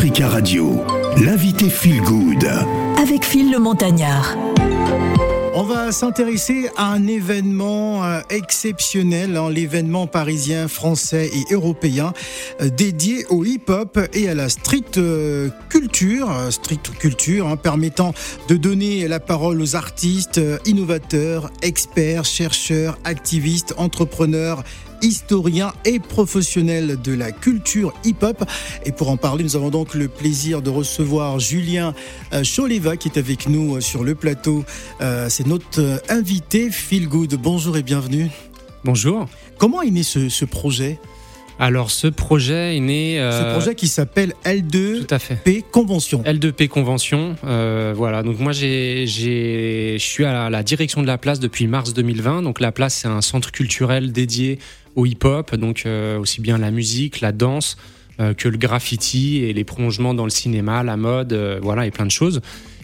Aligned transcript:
Africa 0.00 0.28
Radio, 0.28 0.80
l'invité 1.22 1.68
Feel 1.68 2.00
Good. 2.00 2.50
Avec 2.96 3.22
Phil 3.22 3.50
le 3.50 3.58
Montagnard. 3.58 4.34
On 5.54 5.62
va 5.62 5.92
s'intéresser 5.92 6.70
à 6.78 6.90
un 6.90 7.06
événement 7.06 8.02
euh, 8.02 8.20
exceptionnel, 8.30 9.36
hein, 9.36 9.50
l'événement 9.50 10.06
parisien, 10.06 10.68
français 10.68 11.28
et 11.34 11.52
européen 11.52 12.14
euh, 12.62 12.70
dédié 12.70 13.26
au 13.28 13.44
hip-hop 13.44 13.98
et 14.14 14.30
à 14.30 14.34
la 14.34 14.48
street 14.48 14.96
euh, 14.96 15.50
culture, 15.68 16.30
street 16.48 16.80
culture 16.98 17.48
hein, 17.48 17.58
permettant 17.58 18.14
de 18.48 18.56
donner 18.56 19.06
la 19.06 19.20
parole 19.20 19.60
aux 19.60 19.76
artistes, 19.76 20.40
innovateurs, 20.64 21.50
experts, 21.60 22.24
chercheurs, 22.24 22.96
activistes, 23.04 23.74
entrepreneurs 23.76 24.64
historien 25.02 25.72
et 25.84 25.98
professionnel 25.98 26.98
de 27.02 27.12
la 27.12 27.32
culture 27.32 27.92
hip-hop. 28.04 28.44
Et 28.84 28.92
pour 28.92 29.10
en 29.10 29.16
parler, 29.16 29.44
nous 29.44 29.56
avons 29.56 29.70
donc 29.70 29.94
le 29.94 30.08
plaisir 30.08 30.62
de 30.62 30.70
recevoir 30.70 31.38
Julien 31.38 31.94
euh, 32.32 32.42
Choleva 32.44 32.96
qui 32.96 33.08
est 33.08 33.18
avec 33.18 33.48
nous 33.48 33.76
euh, 33.76 33.80
sur 33.80 34.04
le 34.04 34.14
plateau. 34.14 34.64
Euh, 35.00 35.28
c'est 35.28 35.46
notre 35.46 36.02
invité, 36.08 36.70
Phil 36.70 37.08
Good. 37.08 37.34
Bonjour 37.34 37.76
et 37.76 37.82
bienvenue. 37.82 38.28
Bonjour. 38.84 39.26
Comment 39.58 39.82
est 39.82 39.90
né 39.90 40.02
ce, 40.02 40.44
projet? 40.44 40.98
Alors 41.58 41.90
ce 41.90 42.06
projet 42.06 42.78
est 42.78 42.80
né. 42.80 43.16
ce 43.18 43.52
projet 43.52 43.74
qui 43.74 43.88
s'appelle 43.88 44.32
L2P 44.46 45.64
Convention. 45.70 46.22
L2P 46.22 46.68
Convention. 46.68 47.36
voilà. 47.42 48.22
Donc 48.22 48.38
moi 48.38 48.52
j'ai, 48.52 49.04
je 49.06 49.98
suis 49.98 50.24
à 50.24 50.48
la, 50.48 50.62
direction 50.62 51.02
de 51.02 51.06
la 51.06 51.18
place 51.18 51.40
depuis 51.40 51.66
mars 51.66 51.92
2020. 51.92 52.40
Donc 52.40 52.60
la 52.60 52.72
place 52.72 52.94
c'est 52.94 53.08
un 53.08 53.20
centre 53.20 53.52
culturel 53.52 54.12
dédié 54.12 54.58
au 54.96 55.06
hip-hop, 55.06 55.54
donc 55.56 55.84
euh, 55.86 56.18
aussi 56.18 56.40
bien 56.40 56.58
la 56.58 56.70
musique, 56.70 57.20
la 57.20 57.32
danse 57.32 57.76
euh, 58.20 58.34
que 58.34 58.48
le 58.48 58.58
graffiti 58.58 59.38
et 59.38 59.52
les 59.52 59.64
prolongements 59.64 60.14
dans 60.14 60.24
le 60.24 60.30
cinéma, 60.30 60.82
la 60.82 60.96
mode, 60.96 61.32
euh, 61.32 61.58
voilà, 61.62 61.86
et 61.86 61.90
plein 61.90 62.06
de 62.06 62.10
choses. 62.10 62.40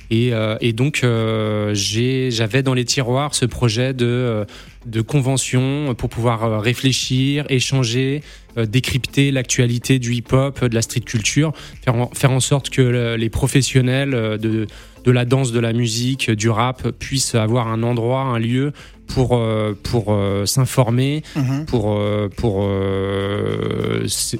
Et, 0.08 0.30
donc 0.72 1.00
j'avais 1.02 2.62
dans 2.62 2.74
les 2.74 2.84
tiroirs 2.84 3.34
ce 3.34 3.44
projet 3.44 3.92
de, 3.92 4.46
de 4.86 5.00
convention 5.00 5.96
pour 5.98 6.08
pouvoir 6.10 6.62
réfléchir, 6.62 7.44
échanger, 7.48 8.22
décrypter 8.56 9.32
l'actualité 9.32 9.98
du 9.98 10.14
hip-hop, 10.14 10.64
de 10.64 10.74
la 10.76 10.82
street 10.82 11.00
culture, 11.00 11.52
faire 11.82 11.96
en, 11.96 12.10
faire 12.14 12.30
en 12.30 12.38
sorte 12.38 12.70
que 12.70 13.16
les 13.16 13.30
professionnels 13.30 14.12
de, 14.12 14.68
de 15.04 15.10
la 15.10 15.24
danse, 15.24 15.50
de 15.50 15.58
la 15.58 15.72
musique, 15.72 16.30
du 16.30 16.50
rap 16.50 16.88
puissent 16.90 17.34
avoir 17.34 17.66
un 17.66 17.82
endroit, 17.82 18.20
un 18.20 18.38
lieu 18.38 18.72
pour 19.06 19.36
euh, 19.36 19.76
pour 19.82 20.06
euh, 20.08 20.46
s'informer, 20.46 21.22
mhm. 21.34 21.64
pour 21.66 21.94
euh, 21.96 22.28
pour 22.36 22.68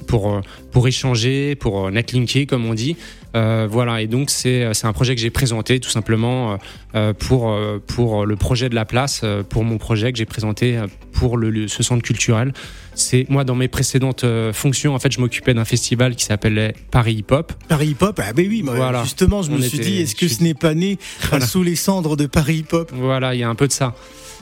pour 0.07 0.41
pour 0.71 0.87
échanger, 0.87 1.55
pour 1.55 1.91
netlinker 1.91 2.45
comme 2.45 2.65
on 2.65 2.73
dit. 2.73 2.95
voilà 3.33 4.01
et 4.01 4.07
donc 4.07 4.29
c'est 4.29 4.65
un 4.83 4.93
projet 4.93 5.15
que 5.15 5.21
j'ai 5.21 5.29
présenté 5.29 5.79
tout 5.79 5.89
simplement 5.89 6.57
pour 7.19 7.55
pour 7.87 8.25
le 8.25 8.35
projet 8.35 8.69
de 8.69 8.75
la 8.75 8.85
place, 8.85 9.23
pour 9.49 9.63
mon 9.63 9.77
projet 9.77 10.11
que 10.11 10.17
j'ai 10.17 10.25
présenté 10.25 10.79
pour 11.13 11.37
le, 11.37 11.67
ce 11.67 11.83
centre 11.83 12.03
culturel. 12.03 12.53
C'est 12.95 13.27
moi 13.29 13.43
dans 13.43 13.53
mes 13.55 13.67
précédentes 13.67 14.25
fonctions 14.53 14.95
en 14.95 14.99
fait 14.99 15.11
je 15.11 15.19
m'occupais 15.19 15.53
d'un 15.53 15.65
festival 15.65 16.15
qui 16.15 16.25
s'appelait 16.25 16.73
Paris 16.89 17.15
Hip 17.19 17.31
Hop. 17.31 17.53
Paris 17.67 17.89
Hip 17.89 18.01
Hop? 18.01 18.19
Ah 18.23 18.33
ben 18.33 18.47
oui 18.47 18.63
voilà. 18.65 19.03
justement 19.03 19.43
je 19.43 19.51
me 19.51 19.61
suis 19.61 19.79
dit 19.79 20.01
est-ce 20.01 20.15
que 20.15 20.27
ce 20.27 20.41
n'est 20.41 20.55
pas 20.55 20.73
né 20.73 20.97
sous 21.47 21.63
les 21.63 21.75
cendres 21.75 22.17
de 22.17 22.25
Paris 22.25 22.57
Hip 22.57 22.73
Hop? 22.73 22.91
Voilà 22.93 23.35
il 23.35 23.39
y 23.39 23.43
a 23.43 23.49
un 23.49 23.55
peu 23.55 23.67
de 23.67 23.73
ça. 23.73 23.93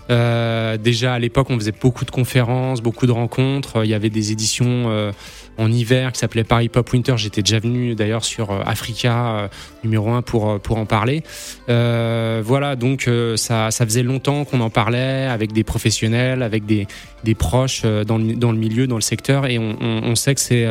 Euh, 0.10 0.78
déjà 0.78 1.14
à 1.14 1.20
l'époque, 1.20 1.48
on 1.50 1.58
faisait 1.58 1.74
beaucoup 1.80 2.06
de 2.06 2.12
conférences, 2.12 2.82
beaucoup 2.82 3.08
de 3.08 3.12
rencontres. 3.12 3.84
Il 3.84 3.90
y 3.90 3.94
avait 3.94 4.10
des 4.10 4.32
éditions 4.32 4.86
euh, 4.88 5.12
en 5.58 5.72
hiver 5.72 6.12
qui 6.12 6.20
s'appelait 6.20 6.44
Paris 6.44 6.70
Pop 6.70 6.92
Winter. 6.92 7.16
J'étais 7.18 7.42
déjà 7.42 7.60
venu 7.60 7.96
d'ailleurs 7.96 8.24
sur 8.24 8.52
euh, 8.52 8.62
Africa 8.66 9.50
numéro 9.84 10.12
1 10.12 10.22
pour, 10.22 10.60
pour 10.60 10.78
en 10.78 10.86
parler. 10.86 11.24
Voilà, 11.68 12.76
donc 12.76 13.10
ça, 13.36 13.72
ça 13.72 13.86
faisait 13.86 14.04
longtemps 14.04 14.46
qu'on 14.46 14.62
en 14.62 14.70
parlait 14.70 15.26
avec 15.26 15.54
des 15.54 15.64
professionnels, 15.64 16.44
avec 16.44 16.66
des, 16.66 16.88
des 17.24 17.36
proches 17.36 17.84
dans 17.84 18.18
le, 18.18 18.36
dans 18.36 18.52
le 18.52 18.58
milieu, 18.58 18.88
dans 18.88 18.96
le 18.96 19.02
secteur, 19.02 19.46
et 19.46 19.58
on, 19.58 19.78
on, 19.82 20.04
on 20.04 20.16
sait 20.16 20.36
que 20.36 20.42
c'est, 20.42 20.68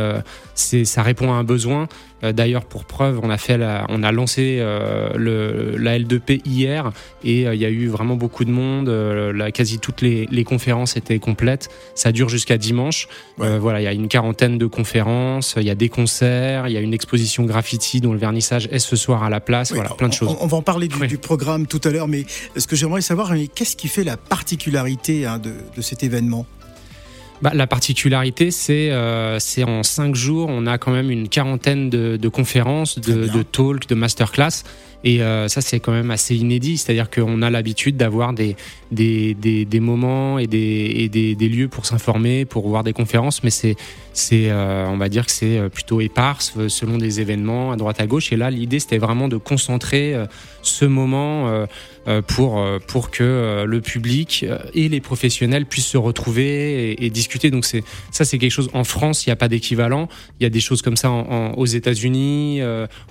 c'est, 0.55 0.85
ça 0.85 1.03
répond 1.03 1.33
à 1.33 1.37
un 1.37 1.45
besoin. 1.45 1.89
D'ailleurs, 2.33 2.65
pour 2.65 2.85
preuve, 2.85 3.21
on 3.23 3.31
a 3.31 3.39
fait, 3.39 3.59
la, 3.59 3.87
on 3.89 4.03
a 4.03 4.13
lancé 4.13 4.59
le, 4.59 5.77
la 5.77 5.99
L2P 5.99 6.43
hier, 6.45 6.93
et 7.23 7.43
il 7.43 7.61
y 7.61 7.65
a 7.65 7.71
eu 7.71 7.89
vraiment 7.89 8.17
beaucoup 8.17 8.45
de 8.45 8.51
monde. 8.51 8.89
la, 8.89 9.51
quasi 9.53 9.79
toutes 9.79 10.01
les, 10.01 10.27
les 10.31 10.45
conférences 10.45 10.97
étaient 10.97 11.19
complètes. 11.19 11.69
Ça 11.95 12.13
dure 12.13 12.29
jusqu'à 12.29 12.59
dimanche. 12.59 13.09
voilà, 13.39 13.81
il 13.81 13.85
y 13.85 13.89
a 13.89 13.93
une 13.93 14.09
quarantaine 14.09 14.59
de 14.59 14.67
conférences, 14.67 15.55
il 15.57 15.65
y 15.65 15.71
a 15.71 15.75
des 15.75 15.89
concerts, 15.89 16.69
il 16.69 16.73
y 16.73 16.77
a 16.77 16.81
une 16.81 16.95
exposition 16.95 17.45
graffiti 17.45 18.01
dont 18.01 18.13
le 18.13 18.19
vernissage 18.19 18.69
est 18.71 18.79
ce 18.79 18.97
soir 18.97 19.23
à 19.23 19.31
la 19.31 19.41
place, 19.41 19.73
voilà, 19.73 19.91
plein 19.91 20.09
de 20.09 20.13
choses. 20.13 20.37
On, 20.41 20.47
va 20.47 20.57
en 20.57 20.63
parler 20.63 20.89
du, 20.89 21.19
programme 21.19 21.67
tout 21.67 21.81
à 21.85 21.91
l'heure, 21.91 22.09
mais 22.09 22.25
ce 22.57 22.67
que 22.67 22.77
j'aimerais 22.77 23.01
savoir, 23.01 23.33
qu'est-ce 23.55 23.77
qui 23.77 23.89
fait 23.89 24.05
la 24.05 24.17
particularité 24.17 25.27
hein, 25.27 25.39
de, 25.39 25.83
cet 25.83 26.03
événement? 26.03 26.47
Bah, 27.43 27.51
la 27.55 27.67
particularité, 27.67 28.51
c'est 28.51 28.91
euh, 28.91 29.39
c'est 29.39 29.65
en 29.65 29.83
cinq 29.83 30.15
jours, 30.15 30.49
on 30.51 30.67
a 30.67 30.79
quand 30.79 30.93
même 30.93 31.11
une 31.11 31.29
quarantaine 31.29 31.91
de, 31.91 32.29
conférences, 32.29 32.99
de, 32.99 33.27
de 33.27 33.43
talks, 33.43 33.89
de 33.89 33.95
masterclass. 33.95 34.63
Et 35.05 35.23
euh, 35.23 35.49
ça, 35.49 35.61
c'est 35.61 35.81
quand 35.81 35.93
même 35.93 36.11
assez 36.11 36.35
inédit. 36.35 36.79
C'est-à-dire 36.79 37.11
qu'on 37.11 37.43
a 37.43 37.51
l'habitude 37.51 37.97
d'avoir 37.97 38.33
des, 38.33 38.57
des, 38.91 39.35
des, 39.35 39.67
des, 39.67 39.81
moments 39.81 40.39
et 40.39 40.47
des, 40.47 40.93
et 40.97 41.09
des, 41.11 41.35
des 41.35 41.49
lieux 41.49 41.69
pour 41.69 41.85
s'informer, 41.85 42.47
pour 42.47 42.67
voir 42.69 42.83
des 42.83 42.95
conférences, 42.95 43.45
mais 43.45 43.51
c'est, 43.51 43.77
c'est 44.15 44.51
euh, 44.51 44.87
on 44.89 44.97
va 44.97 45.11
dire 45.11 45.27
que 45.27 45.33
c'est 45.33 45.59
euh, 45.59 45.69
plutôt 45.69 46.01
éparse 46.01 46.55
selon 46.69 46.97
des 46.97 47.21
événements 47.21 47.71
à 47.71 47.77
droite 47.77 48.01
à 48.01 48.07
gauche. 48.07 48.33
Et 48.33 48.37
là, 48.37 48.51
l'idée, 48.51 48.79
c'était 48.79 48.99
vraiment 48.99 49.29
de 49.29 49.37
concentrer 49.37 50.15
ce 50.63 50.87
moment 50.87 51.67
pour, 52.27 52.65
pour 52.87 53.11
que 53.11 53.65
le 53.67 53.81
public 53.81 54.45
et 54.75 54.89
les 54.89 55.01
professionnels 55.01 55.67
puissent 55.67 55.87
se 55.87 55.97
retrouver 55.97 56.93
et, 56.93 57.07
et 57.07 57.11
discuter. 57.11 57.51
Donc, 57.51 57.65
c'est, 57.65 57.85
ça, 58.11 58.25
c'est 58.25 58.39
quelque 58.39 58.51
chose. 58.51 58.71
En 58.73 58.85
France, 58.85 59.27
il 59.27 59.31
n'y 59.31 59.33
a 59.33 59.37
pas 59.37 59.49
d'équivalent. 59.49 60.09
Il 60.41 60.45
y 60.45 60.47
a 60.47 60.51
des 60.51 60.61
choses 60.61 60.83
comme 60.83 60.97
ça 60.97 61.11
en, 61.11 61.53
aux 61.53 61.67
États-Unis, 61.67 62.61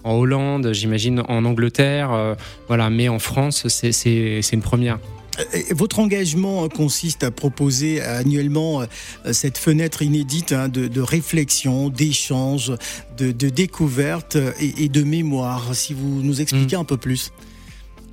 en 0.04 0.14
Hollande, 0.14 0.72
j'imagine, 0.74 1.24
en 1.28 1.46
Angleterre 1.46 1.84
euh, 2.14 2.36
voilà, 2.68 2.90
mais 2.90 3.10
en 3.10 3.20
France, 3.20 3.68
c'est 3.68 4.40
une 4.52 4.62
première. 4.62 5.00
Votre 5.72 6.00
engagement 6.00 6.70
consiste 6.70 7.24
à 7.24 7.32
proposer 7.32 8.02
annuellement 8.02 8.82
euh, 8.82 8.86
cette 9.34 9.58
fenêtre 9.58 10.04
inédite 10.04 10.52
hein, 10.52 10.70
de, 10.70 11.02
réflexion, 11.02 11.90
d'échange, 11.90 12.72
de, 13.18 13.32
découverte 13.32 14.38
et, 14.60 14.90
de 14.90 15.04
mémoire. 15.04 15.74
Si 15.74 15.94
vous 15.94 16.22
nous 16.22 16.42
expliquez 16.42 16.78
mm. 16.78 16.82
un 16.82 16.86
peu 16.86 16.98
plus. 16.98 17.32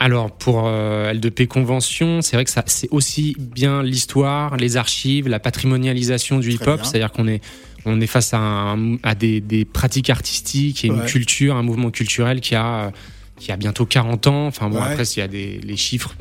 Alors 0.03 0.31
pour 0.31 0.63
euh, 0.65 1.13
L2P 1.13 1.47
Convention, 1.47 2.23
c'est 2.23 2.35
vrai 2.35 2.45
que 2.47 2.51
ça 2.51 2.65
c'est 2.67 2.89
aussi 2.91 3.37
bien 3.39 3.83
l'histoire, 3.83 4.57
les 4.57 4.79
archives, 4.79 5.29
la 5.29 5.39
patrimonialisation 5.39 6.39
du 6.39 6.53
hip-hop, 6.53 6.81
c'est-à-dire 6.85 7.13
qu'on 7.13 7.29
est 7.29 7.43
on 7.85 8.01
est 8.01 8.07
face 8.07 8.33
à, 8.33 8.77
à 9.03 9.15
des, 9.15 9.67
pratiques 9.71 10.11
artistiques 10.11 10.85
et 10.85 10.89
une 10.89 11.05
culture, 11.05 11.57
un 11.57 11.63
mouvement 11.63 11.91
culturel 11.91 12.41
qui 12.41 12.55
a 12.55 12.93
qui 13.37 13.53
a 13.53 13.57
bientôt 13.57 13.85
40 13.87 14.27
ans. 14.27 14.47
Enfin 14.47 14.69
bon, 14.69 14.81
après, 14.81 15.05
il 15.05 15.19
y 15.19 15.23
a 15.23 15.29
des 15.29 15.61
les 15.63 15.77
chiffres, 15.77 16.15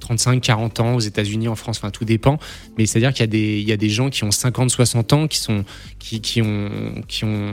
35, 0.00 0.40
40 0.40 0.80
ans 0.80 0.94
aux 0.94 1.00
États-Unis, 1.00 1.48
en 1.48 1.56
France, 1.56 1.78
enfin 1.78 1.90
tout 1.90 2.04
dépend. 2.06 2.38
Mais 2.78 2.86
c'est-à-dire 2.86 3.12
qu'il 3.12 3.20
y 3.20 3.24
a 3.24 3.26
des 3.26 3.58
il 3.58 3.68
y 3.68 3.72
a 3.72 3.76
des 3.76 3.90
gens 3.90 4.08
qui 4.08 4.24
ont 4.24 4.30
50, 4.30 4.70
60 4.70 5.12
ans, 5.12 5.26
qui 5.26 5.38
sont 5.38 5.64
qui, 5.98 6.22
qui 6.22 6.40
ont 6.40 6.70
qui 7.06 7.24
ont 7.24 7.52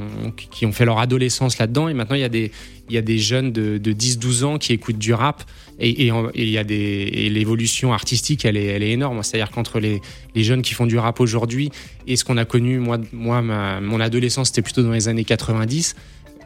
qui 0.50 0.66
ont 0.66 0.72
fait 0.72 0.86
leur 0.86 1.00
adolescence 1.00 1.58
là-dedans. 1.58 1.90
Et 1.90 1.94
maintenant, 1.94 2.16
il 2.16 2.22
y 2.22 2.26
a 2.26 2.30
des 2.30 2.52
il 2.90 2.96
y 2.96 2.98
a 2.98 3.02
des 3.02 3.18
jeunes 3.18 3.52
de, 3.52 3.78
de 3.78 3.92
10, 3.92 4.20
12 4.20 4.44
ans 4.44 4.58
qui 4.58 4.72
écoutent 4.74 4.98
du 4.98 5.14
rap. 5.14 5.44
Et, 5.80 6.08
et, 6.08 6.50
y 6.50 6.58
a 6.58 6.64
des 6.64 7.10
et 7.14 7.30
l'évolution 7.30 7.94
artistique, 7.94 8.46
elle 8.46 8.58
est 8.58 8.66
elle 8.66 8.84
est 8.84 8.92
énorme. 8.92 9.24
C'est-à-dire 9.24 9.52
qu'entre 9.52 9.80
les 9.80 10.02
les 10.36 10.44
jeunes 10.44 10.62
qui 10.62 10.74
font 10.74 10.86
du 10.86 10.98
rap 10.98 11.20
aujourd'hui 11.20 11.72
et 12.08 12.16
ce 12.16 12.24
qu'on 12.24 12.38
a 12.38 12.46
connu 12.46 12.80
moi 12.80 13.00
moi 13.12 13.42
ma, 13.42 13.82
mon 13.82 14.00
adolescence, 14.00 14.48
c'était 14.48 14.62
plutôt 14.62 14.84
dans 14.84 14.92
les 14.92 15.08
années 15.08 15.26
90 15.26 15.96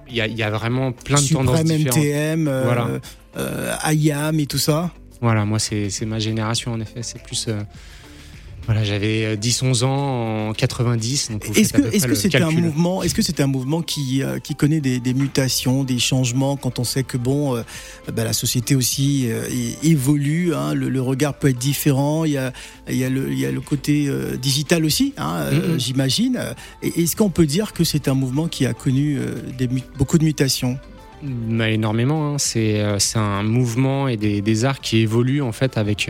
il 0.10 0.16
y, 0.16 0.44
a, 0.44 0.50
vraiment 0.50 0.92
plein 0.92 1.22
de 1.22 1.28
tendances 1.28 1.64
différentes. 1.64 1.98
MTM, 1.98 2.48
euh, 2.48 2.64
voilà. 2.64 2.88
Euh, 3.38 3.76
IAM 3.92 4.40
et 4.40 4.46
tout 4.46 4.58
ça. 4.58 4.92
Voilà, 5.22 5.46
moi 5.46 5.60
c'est 5.60 6.06
ma 6.06 6.20
génération 6.20 6.74
en 6.74 6.80
effet. 6.80 7.02
C'est 7.02 7.22
plus 7.22 7.48
euh, 7.48 7.60
voilà, 8.68 8.84
j'avais 8.84 9.38
10-11 9.38 9.84
euh, 9.84 9.88
ans 9.88 10.50
en 10.50 10.54
90. 10.54 11.32
Est-ce 11.56 11.72
que 11.72 11.82
est-ce 11.84 12.06
que 12.06 12.16
c'était 12.16 12.42
un 12.42 12.52
mouvement 12.52 13.02
Est-ce 13.02 13.16
que 13.16 13.22
c'était 13.22 13.42
un 13.42 13.48
mouvement 13.48 13.82
qui 13.82 14.22
euh, 14.22 14.40
qui 14.40 14.56
connaît 14.56 14.82
des, 14.82 15.00
des, 15.00 15.14
mutations, 15.14 15.86
des 15.86 16.00
changements 16.00 16.58
quand 16.58 16.78
on 16.78 16.84
sait 16.84 17.04
que 17.04 17.16
bon, 17.16 17.56
euh, 17.56 17.62
bah, 18.14 18.26
la 18.26 18.34
société 18.34 18.76
aussi 18.76 19.30
évolue, 19.84 20.54
hein, 20.54 20.74
le, 20.74 21.02
regard 21.02 21.36
peut 21.36 21.48
être 21.48 21.58
différent. 21.58 22.26
Il 22.26 22.34
y 22.34 22.38
a 22.38 22.52
il 22.90 22.98
y 22.98 23.06
a 23.06 23.10
le 23.10 23.32
il 23.32 23.40
y 23.40 23.46
a 23.46 23.52
le 23.52 23.62
côté 23.62 24.12
digital 24.42 24.84
aussi, 24.84 25.14
hein, 25.18 25.46
j'imagine. 25.78 26.38
Est-ce 26.82 27.16
qu'on 27.16 27.30
peut 27.30 27.46
dire 27.46 27.72
que 27.72 27.86
c'est 27.86 28.10
un 28.10 28.16
mouvement 28.16 28.50
qui 28.50 28.66
a 28.66 28.74
connu 28.74 29.18
des, 29.58 29.70
beaucoup 29.98 30.18
de 30.18 30.26
mutations? 30.26 30.78
Bah, 31.24 31.70
Énormément. 31.70 32.34
Hein. 32.34 32.38
C'est 32.38 32.84
c'est 33.00 33.18
un 33.18 33.44
mouvement 33.44 34.10
et 34.10 34.18
des, 34.18 34.42
des 34.42 34.66
arts 34.66 34.82
qui 34.82 34.98
évoluent 34.98 35.42
en 35.42 35.54
fait 35.54 35.78
avec 35.78 36.10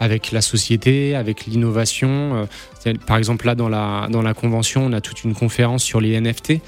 avec 0.00 0.30
la 0.32 0.40
société, 0.40 1.14
avec 1.14 1.46
l'innovation. 1.46 2.46
Euh, 2.86 2.94
par 3.06 3.16
exemple, 3.16 3.46
là, 3.46 3.54
dans 3.54 3.68
la, 3.68 4.08
dans 4.10 4.22
la 4.22 4.34
convention, 4.34 4.86
on 4.86 4.92
a 4.92 5.00
toute 5.00 5.24
une 5.24 5.34
conférence 5.34 5.82
sur 5.82 6.00
les 6.00 6.18
NFT. 6.20 6.60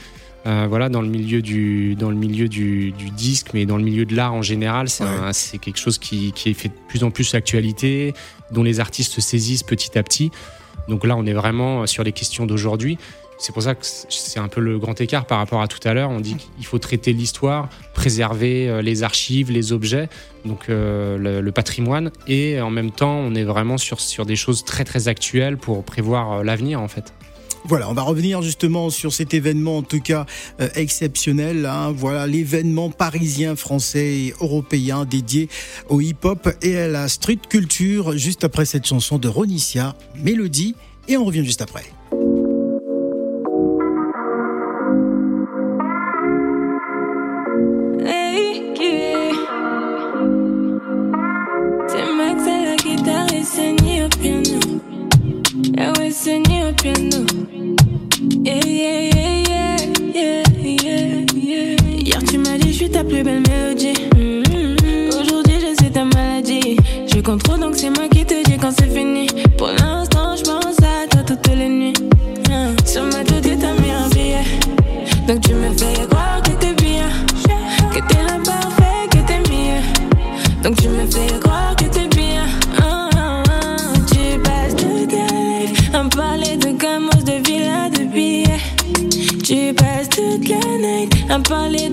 Euh, 0.47 0.67
voilà, 0.69 0.89
dans 0.89 1.03
le 1.03 1.09
milieu 1.09 1.43
du, 1.43 1.95
dans 1.97 2.09
le 2.11 2.17
milieu 2.17 2.49
du, 2.49 2.93
du 2.93 3.11
disque, 3.11 3.49
mais 3.53 3.67
dans 3.67 3.77
le 3.77 3.83
milieu 3.85 4.07
de 4.07 4.17
l'art 4.17 4.33
en 4.33 4.41
général, 4.43 4.89
c'est 4.89 5.05
Ouais. 5.05 5.59
quelque 5.61 5.79
chose 5.79 5.99
qui, 5.99 6.33
qui 6.33 6.49
est 6.51 6.55
fait 6.55 6.69
de 6.71 6.75
plus 6.89 7.05
en 7.05 7.11
plus 7.11 7.35
actualité, 7.35 8.15
dont 8.51 8.63
les 8.63 8.81
artistes 8.81 9.13
se 9.13 9.21
saisissent 9.21 9.63
petit 9.63 9.99
à 9.99 10.03
petit. 10.03 10.31
Donc 10.89 11.07
là, 11.07 11.15
on 11.17 11.27
est 11.27 11.35
vraiment 11.35 11.87
sur 11.87 12.03
les 12.05 12.13
questions 12.13 12.47
d'aujourd'hui. 12.47 12.97
C'est 13.41 13.53
pour 13.53 13.63
ça 13.63 13.75
que 13.75 13.87
c'est 13.87 14.39
un 14.39 14.49
peu 14.49 14.61
le 14.61 14.79
grand 14.79 15.01
écart 15.01 15.25
par 15.25 15.39
rapport 15.39 15.63
à 15.63 15.67
tout 15.67 15.81
à 15.89 15.95
l'heure. 15.95 16.11
On 16.11 16.21
dit 16.21 16.37
qu'il 16.37 16.67
faut 16.67 16.79
traiter 16.79 17.15
l'histoire, 17.15 17.71
préserver 17.95 18.69
euh, 18.69 18.83
les 18.83 19.03
archives, 19.03 19.51
les 19.51 19.73
objets, 19.73 20.11
donc 20.45 20.69
euh, 20.69 21.41
le, 21.41 21.51
patrimoine, 21.51 22.11
et 22.29 22.61
en 22.61 22.69
même 22.69 22.91
temps, 22.91 23.17
on 23.17 23.35
est 23.35 23.45
vraiment 23.45 23.79
sur, 23.79 23.99
sur 23.99 24.27
des 24.27 24.37
choses 24.37 24.63
très 24.67 24.85
très 24.85 25.09
actuelles 25.09 25.57
pour 25.57 25.85
prévoir 25.85 26.33
euh, 26.33 26.43
l'avenir 26.45 26.83
en 26.83 26.89
fait. 26.89 27.15
Voilà, 27.65 27.89
on 27.89 27.95
va 27.95 28.03
revenir 28.03 28.43
justement 28.43 28.91
sur 28.91 29.13
cet 29.13 29.33
événement, 29.33 29.79
en 29.79 29.83
tout 29.83 30.01
cas 30.01 30.27
exceptionnel. 30.75 31.67
hein. 31.67 31.93
Voilà, 31.95 32.27
l'événement 32.27 32.91
parisien, 32.91 33.57
français 33.57 34.17
et 34.17 34.35
européen 34.41 35.05
dédié 35.05 35.49
au 35.89 36.01
hip-hop 36.01 36.49
et 36.63 36.77
à 36.77 36.89
la 36.89 37.09
street 37.09 37.41
culture. 37.49 38.17
Juste 38.17 38.45
après 38.45 38.65
cette 38.65 38.87
chanson 38.87 39.19
de 39.19 39.29
Ronicia, 39.29 39.95
Mélodie, 40.17 40.75
et 41.07 41.19
on 41.19 41.25
revient 41.25 41.45
juste 41.45 41.61
après. 41.61 41.85
Piano. 56.75 57.27
Yeah, 58.45 58.65
yeah, 58.65 59.11
yeah, 59.11 59.77
yeah, 60.15 60.43
yeah, 60.57 61.27
yeah. 61.35 61.77
Hier, 61.99 62.23
tu 62.25 62.39
m'as 62.39 62.59
dit, 62.59 62.69
je 62.69 62.77
suis 62.77 62.91
ta 62.91 63.03
plus 63.03 63.23
belle 63.23 63.43
mélodie. 63.49 63.93
Mm-hmm. 64.15 65.09
Aujourd'hui, 65.21 65.57
je 65.61 65.83
suis 65.83 65.91
ta 65.91 66.05
maladie. 66.05 66.77
Je 67.13 67.21
contrôle, 67.21 67.61
donc 67.61 67.77
c'est 67.77 67.91
moi 67.91 68.09
qui 68.09 68.25
te 68.25 68.43
dis 68.49 68.57
quand 68.57 68.73
c'est 68.79 68.89
fini. 68.89 69.27
Pour 69.59 69.69
l'instant, 69.69 70.37
je 70.37 70.45
pense 70.45 70.79
à 70.79 71.09
toi 71.11 71.23
toutes 71.27 71.49
les 71.55 71.69
nuits. 71.69 71.95
Sur 72.87 73.05
ma 73.05 73.25
tête, 73.25 73.59
t'as 73.61 73.75
mis 73.81 73.91
un 73.91 74.09
billet. 74.11 74.45
Donc 75.27 75.41
tu 75.41 75.55
me 75.55 75.73
fais 75.77 76.07
croire 76.09 76.41
que 76.43 76.50
parler 91.43 91.90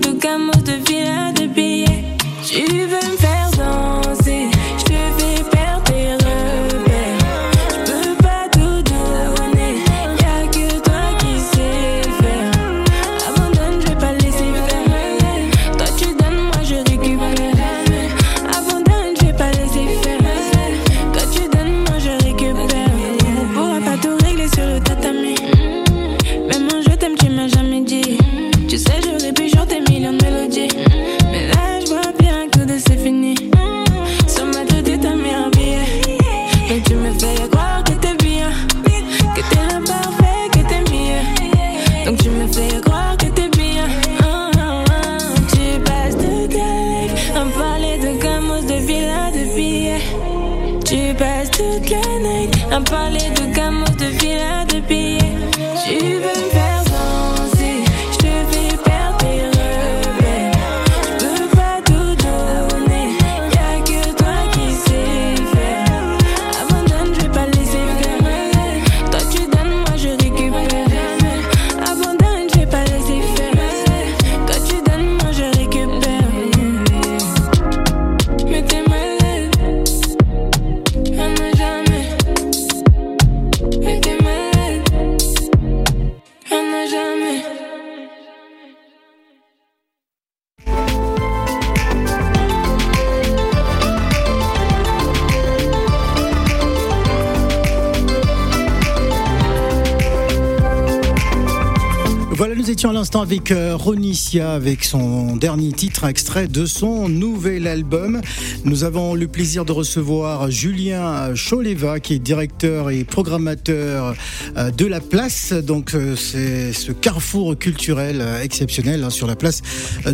l'instant 103.18 103.22
avec 103.22 103.50
euh, 103.52 103.76
Ronicia, 103.76 104.52
avec 104.52 104.84
son 104.84 105.36
dernier 105.36 105.72
titre 105.72 106.04
extrait 106.04 106.46
de 106.48 106.66
son 106.66 107.08
nouvel 107.08 107.66
album. 107.66 108.20
Nous 108.64 108.84
avons 108.84 109.14
le 109.14 109.26
plaisir 109.28 109.64
de 109.64 109.72
recevoir 109.72 110.50
Julien 110.50 111.32
Choleva, 111.34 112.00
qui 112.00 112.14
est 112.14 112.18
directeur 112.18 112.90
et 112.90 113.04
programmateur 113.04 114.14
euh, 114.56 114.70
de 114.70 114.86
la 114.86 115.00
place. 115.00 115.52
Donc, 115.52 115.94
euh, 115.94 116.14
c'est 116.16 116.72
ce 116.72 116.92
carrefour 116.92 117.58
culturel 117.58 118.22
exceptionnel 118.42 119.02
hein, 119.04 119.10
sur 119.10 119.26
la 119.26 119.36
place 119.36 119.62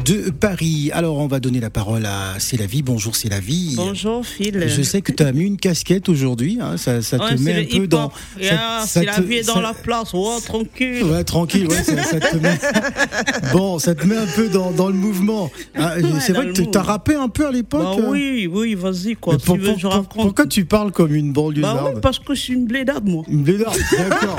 de 0.04 0.30
Paris. 0.30 0.90
Alors, 0.92 1.18
on 1.18 1.26
va 1.26 1.40
donner 1.40 1.60
la 1.60 1.70
parole 1.70 2.06
à 2.06 2.34
C'est 2.38 2.56
la 2.58 2.66
vie. 2.66 2.82
Bonjour, 2.82 3.16
C'est 3.16 3.28
la 3.28 3.40
vie. 3.40 3.74
Bonjour 3.76 4.24
Phil. 4.24 4.64
Je 4.68 4.82
sais 4.82 5.02
que 5.02 5.12
tu 5.12 5.22
as 5.22 5.32
mis 5.32 5.44
une 5.44 5.56
casquette 5.58 6.08
aujourd'hui. 6.08 6.58
hein, 6.60 6.76
ça, 6.76 7.02
ça 7.02 7.18
Ouais, 7.18 7.34
te 7.36 7.40
met 7.40 7.54
un 7.54 7.78
peu 7.78 7.86
dans. 7.86 8.12
Yeah, 8.40 8.84
ça 8.86 9.02
la 9.02 9.14
te- 9.14 9.22
vie 9.22 9.36
est 9.36 9.46
dans 9.46 9.54
ça- 9.54 9.60
la 9.62 9.74
place, 9.74 10.08
oh, 10.14 10.38
tranquille. 10.44 11.04
Ouais, 11.04 11.24
tranquille, 11.24 11.66
ouais, 11.68 11.82
ça 11.82 12.20
te 12.20 12.36
met... 12.42 12.58
Bon, 13.52 13.78
ça 13.78 13.94
te 13.94 14.06
met 14.06 14.16
un 14.16 14.26
peu 14.26 14.48
dans, 14.48 14.70
dans 14.70 14.88
le 14.88 14.94
mouvement. 14.94 15.50
Ah, 15.74 15.94
c'est 16.20 16.32
vrai 16.32 16.52
que 16.52 16.62
tu 16.62 16.78
as 16.78 16.82
rappé 16.82 17.14
un 17.14 17.28
peu 17.28 17.46
à 17.46 17.50
l'époque 17.52 17.82
Bah 17.82 17.96
euh 17.98 18.10
oui, 18.10 18.48
oui, 18.50 18.74
vas-y 18.74 19.14
quoi. 19.16 19.38
Si 19.38 19.44
pour- 19.46 19.56
tu 19.56 19.60
veux, 19.62 19.68
pour- 19.70 19.78
je 19.78 19.82
pour- 19.82 19.92
raconte. 19.92 20.22
pourquoi 20.22 20.46
tu 20.46 20.64
parles 20.64 20.92
comme 20.92 21.14
une 21.14 21.32
Bah 21.32 21.40
banlieusarde 21.42 21.92
oui, 21.94 22.00
parce 22.00 22.18
que 22.18 22.34
je 22.34 22.40
suis 22.40 22.54
une 22.54 22.66
blédarde 22.66 23.06
moi. 23.08 23.22
Une 23.28 23.42
blédarde, 23.42 23.76
d'accord. 23.96 24.36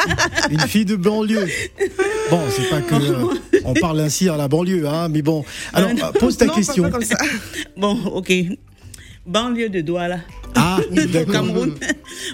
Une 0.50 0.60
fille 0.60 0.84
de 0.84 0.96
banlieue. 0.96 1.46
Bon, 2.30 2.40
c'est 2.50 2.68
pas 2.68 2.80
que 2.80 2.94
euh, 2.94 3.60
on 3.64 3.74
parle 3.74 4.00
ainsi 4.00 4.28
à 4.28 4.36
la 4.36 4.48
banlieue, 4.48 4.86
hein, 4.88 5.08
mais 5.08 5.22
bon. 5.22 5.44
Alors, 5.72 5.90
non. 5.94 6.04
euh, 6.06 6.12
pose 6.18 6.36
ta 6.36 6.46
Non, 6.46 6.52
pas- 6.52 6.56
question. 6.58 6.82
pas 6.84 6.90
comme 6.90 7.02
ça. 7.04 7.16
Bon, 7.76 7.96
ok. 8.12 8.32
Banlieue 9.26 9.68
de 9.68 9.80
Douala, 9.82 10.20
Ah, 10.54 10.78
au 10.90 10.94
d'accord. 11.06 11.32
Cameroun. 11.32 11.74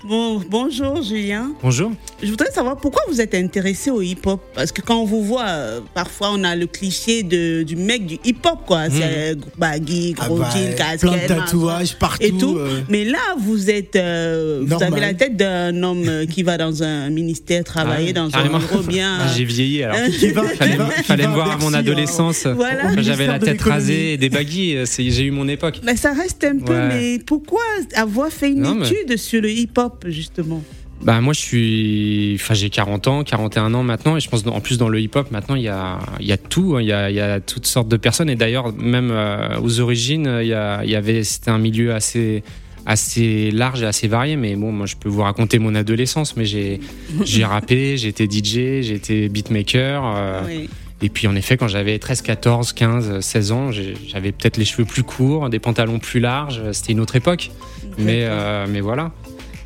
Bon, 0.08 0.40
bonjour 0.50 1.02
Julien. 1.02 1.52
Bonjour. 1.62 1.92
Je 2.22 2.28
voudrais 2.30 2.50
savoir 2.50 2.76
pourquoi 2.76 3.02
vous 3.08 3.20
êtes 3.20 3.34
intéressé 3.34 3.90
au 3.90 4.00
hip-hop? 4.02 4.40
Parce 4.54 4.72
que 4.72 4.80
quand 4.80 4.96
on 4.96 5.04
vous 5.04 5.22
voit, 5.22 5.46
euh, 5.46 5.80
parfois 5.94 6.30
on 6.32 6.42
a 6.44 6.56
le 6.56 6.66
cliché 6.66 7.22
de, 7.22 7.62
du 7.62 7.76
mec 7.76 8.06
du 8.06 8.18
hip-hop, 8.24 8.60
quoi. 8.66 8.88
C'est 8.90 9.36
baggy, 9.58 10.14
Ah 10.18 10.26
gros 10.26 10.38
bah, 10.38 10.48
jean, 10.54 10.74
casquette. 10.74 11.00
plein 11.00 11.16
de 11.36 11.40
tatouages 11.40 11.96
partout, 11.98 12.22
Et 12.24 12.32
tout. 12.32 12.56
euh. 12.58 12.80
Mais 12.88 13.04
là, 13.04 13.18
vous 13.38 13.70
êtes. 13.70 13.96
euh, 13.96 14.62
vous 14.66 14.82
avez 14.82 15.00
la 15.00 15.14
tête 15.14 15.36
d'un 15.36 15.82
homme 15.82 16.04
euh, 16.08 16.26
qui 16.26 16.42
va 16.42 16.56
dans 16.56 16.82
un 16.82 17.10
ministère 17.10 17.64
travailler, 17.64 18.10
Ah, 18.10 18.20
dans 18.20 18.30
carrément. 18.30 18.56
un 18.56 18.60
bureau 18.60 18.82
bien. 18.82 19.18
Ah, 19.20 19.32
J'ai 19.34 19.44
vieilli 19.44 19.82
alors. 19.82 19.96
Qui 20.18 20.28
va, 20.30 20.42
qui 20.48 20.56
Fallait, 20.56 20.76
va- 20.76 20.90
fallait 20.90 21.22
va 21.24 21.28
me 21.30 21.34
voir 21.34 21.50
à 21.52 21.56
mon 21.58 21.72
hein. 21.74 21.78
adolescence. 21.78 22.46
Voilà. 22.46 22.94
Quand 22.94 23.02
J'avais 23.02 23.26
la 23.26 23.38
tête 23.38 23.60
rasée 23.62 24.14
et 24.14 24.16
des 24.16 24.30
euh, 24.76 24.86
c'est- 24.86 25.10
J'ai 25.10 25.24
eu 25.24 25.30
mon 25.30 25.48
époque. 25.48 25.80
Mais 25.84 25.96
ça 25.96 26.12
reste 26.12 26.44
un 26.44 26.58
peu. 26.58 26.72
Ouais. 26.72 26.88
Mais 26.88 27.18
pourquoi 27.24 27.62
avoir 27.94 28.13
fait 28.30 28.50
une 28.50 28.60
Non, 28.62 28.74
mais- 28.74 28.86
étude 28.88 29.16
sur 29.16 29.40
le 29.42 29.50
hip-hop, 29.50 30.04
justement 30.08 30.62
Bah 31.02 31.20
moi 31.20 31.32
je 31.34 31.40
suis, 31.40 32.32
enfin 32.40 32.54
j'ai 32.54 32.70
40 32.70 33.08
ans, 33.08 33.24
41 33.24 33.74
ans 33.74 33.82
maintenant 33.82 34.16
et 34.16 34.20
je 34.20 34.28
pense 34.30 34.46
en 34.46 34.60
plus 34.60 34.78
dans 34.78 34.88
le 34.88 35.00
hip-hop 35.00 35.30
maintenant 35.30 35.54
il 35.56 35.62
y 35.62 35.68
a, 35.68 35.98
il 36.20 36.26
y 36.26 36.32
a 36.32 36.36
tout, 36.38 36.76
hein. 36.76 36.80
il 36.82 36.86
y, 36.88 36.92
a, 36.92 37.10
il 37.10 37.16
y 37.16 37.20
a 37.20 37.40
toutes 37.40 37.66
sortes 37.66 37.88
de 37.88 37.96
personnes 37.96 38.30
et 38.30 38.36
d'ailleurs 38.36 38.72
même 38.72 39.10
euh, 39.10 39.60
aux 39.60 39.80
origines 39.80 40.38
il 40.40 40.46
y, 40.46 40.54
a, 40.54 40.82
il 40.84 40.90
y 40.90 40.94
avait 40.96 41.22
c'était 41.24 41.50
un 41.50 41.58
milieu 41.58 41.92
assez 41.94 42.42
assez 42.86 43.50
large 43.50 43.82
et 43.82 43.86
assez 43.86 44.08
varié 44.08 44.36
mais 44.36 44.56
bon 44.56 44.70
moi 44.72 44.86
je 44.86 44.94
peux 44.96 45.08
vous 45.08 45.22
raconter 45.22 45.58
mon 45.58 45.74
adolescence 45.74 46.36
mais 46.36 46.44
j'ai 46.46 46.80
j'ai 47.24 47.44
rappé, 47.44 47.94
été 48.06 48.26
DJ, 48.30 48.90
été 48.90 49.28
beatmaker 49.28 50.02
euh, 50.16 50.40
Oui. 50.46 50.68
Et 51.02 51.10
puis 51.10 51.26
en 51.26 51.36
effet, 51.36 51.58
quand 51.58 51.68
j'avais 51.68 51.98
13, 51.98 52.22
14, 52.22 52.72
15, 52.72 53.20
16 53.20 53.52
ans, 53.52 53.70
j'avais 53.72 54.32
peut-être 54.32 54.56
les 54.56 54.64
cheveux 54.64 54.86
plus 54.86 55.02
courts, 55.02 55.50
des 55.50 55.58
pantalons 55.58 55.98
plus 55.98 56.18
larges. 56.20 56.62
C'était 56.72 56.92
une 56.92 57.00
autre 57.00 57.16
époque. 57.16 57.50
Mais, 57.98 58.24
euh, 58.24 58.66
mais 58.68 58.80
voilà, 58.80 59.12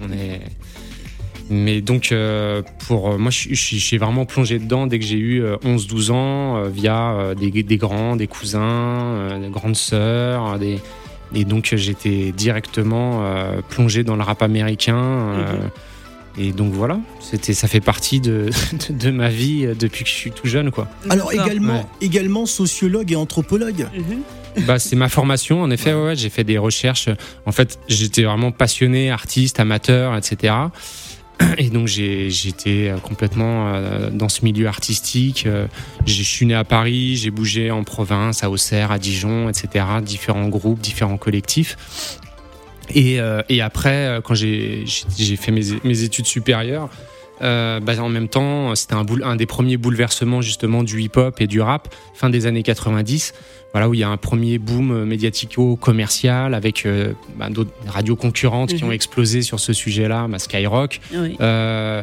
on 0.00 0.10
est. 0.12 0.40
Mais 1.50 1.80
donc, 1.80 2.12
euh, 2.12 2.60
pour 2.86 3.18
moi, 3.18 3.30
je 3.30 3.54
suis- 3.54 3.78
j'ai 3.78 3.96
vraiment 3.96 4.26
plongé 4.26 4.58
dedans 4.58 4.86
dès 4.86 4.98
que 4.98 5.04
j'ai 5.04 5.16
eu 5.16 5.42
euh, 5.42 5.56
11-12 5.64 6.10
ans, 6.10 6.58
euh, 6.58 6.68
via 6.68 7.12
euh, 7.12 7.34
des, 7.34 7.50
des 7.50 7.76
grands, 7.78 8.16
des 8.16 8.26
cousins, 8.26 8.60
euh, 8.60 9.38
des 9.40 9.48
grandes 9.48 9.76
sœurs, 9.76 10.58
des, 10.58 10.78
et 11.34 11.44
donc 11.46 11.72
j'étais 11.74 12.32
directement 12.32 13.20
euh, 13.24 13.60
plongé 13.66 14.04
dans 14.04 14.16
le 14.16 14.22
rap 14.22 14.42
américain. 14.42 14.96
euh, 14.98 15.68
Et 16.36 16.52
donc 16.52 16.72
voilà, 16.74 17.00
c'était, 17.20 17.54
ça 17.54 17.66
fait 17.66 17.80
partie 17.80 18.20
de, 18.20 18.50
de, 18.90 18.94
de 18.94 19.10
ma 19.10 19.28
vie 19.30 19.64
euh, 19.64 19.74
depuis 19.74 20.04
que 20.04 20.10
je 20.10 20.14
suis 20.14 20.30
tout 20.30 20.46
jeune, 20.46 20.70
quoi. 20.70 20.86
Alors 21.08 21.32
également, 21.32 21.72
Ouais. 21.78 21.86
également 22.02 22.44
sociologue 22.44 23.10
et 23.10 23.16
anthropologue. 23.16 23.88
Mhm. 23.96 24.20
Bah, 24.66 24.78
c'est 24.78 24.96
ma 24.96 25.08
formation, 25.08 25.62
en 25.62 25.70
effet. 25.70 25.92
Ouais. 25.94 26.02
ouais, 26.08 26.16
j'ai 26.16 26.30
fait 26.30 26.44
des 26.44 26.58
recherches. 26.58 27.08
En 27.46 27.52
fait, 27.52 27.78
j'étais 27.88 28.22
vraiment 28.24 28.52
passionné, 28.52 29.10
artiste, 29.10 29.60
amateur, 29.60 30.16
etc. 30.16 30.54
Et 31.58 31.70
donc, 31.70 31.86
j'ai, 31.86 32.30
j'étais 32.30 32.88
euh, 32.88 32.96
complètement 32.98 33.72
euh, 33.74 34.10
dans 34.10 34.28
ce 34.28 34.44
milieu 34.44 34.66
artistique. 34.66 35.44
Euh, 35.46 35.66
j'ai- 36.06 36.24
Je 36.24 36.28
suis 36.28 36.46
né 36.46 36.54
à 36.54 36.64
Paris, 36.64 37.16
j'ai 37.16 37.30
bougé 37.30 37.70
en 37.70 37.84
province, 37.84 38.42
à 38.42 38.50
Auxerre, 38.50 38.90
à 38.90 38.98
Dijon, 38.98 39.48
etc. 39.48 39.84
Différents 40.02 40.48
groupes, 40.48 40.80
différents 40.80 41.16
collectifs. 41.18 41.76
Et, 42.94 43.18
et 43.50 43.60
après, 43.60 44.18
quand 44.24 44.34
j'ai, 44.34 44.84
fait 45.38 45.52
mes, 45.52 45.60
mes 45.84 46.02
études 46.04 46.24
supérieures, 46.24 46.88
euh, 47.42 47.80
bah, 47.80 47.94
en 48.02 48.08
même 48.08 48.28
temps, 48.28 48.74
c'était 48.74 48.94
un, 48.94 49.36
des 49.36 49.46
premiers 49.46 49.76
bouleversements 49.76 50.42
justement 50.42 50.82
du 50.82 51.00
hip-hop 51.02 51.40
et 51.40 51.46
du 51.46 51.60
rap, 51.60 51.94
fin 52.14 52.30
des 52.30 52.46
années 52.46 52.62
90 52.62 53.32
voilà 53.74 53.86
où 53.90 53.92
il 53.92 54.00
y 54.00 54.02
a 54.02 54.08
un 54.08 54.16
premier 54.16 54.56
boom 54.58 54.90
euh, 54.92 55.04
médiatico-commercial 55.04 56.54
avec 56.54 56.86
euh, 56.86 57.12
bah, 57.36 57.48
d'autres 57.50 57.70
radios 57.86 58.16
concurrentes 58.16 58.70
qui 58.74 58.82
Mhm. 58.82 58.88
ont 58.88 58.92
explosé 58.92 59.42
sur 59.42 59.60
ce 59.60 59.72
sujet-là, 59.72 60.26
bah, 60.28 60.38
Skyrock. 60.38 61.00
Oui. 61.14 61.36
Euh, 61.40 62.02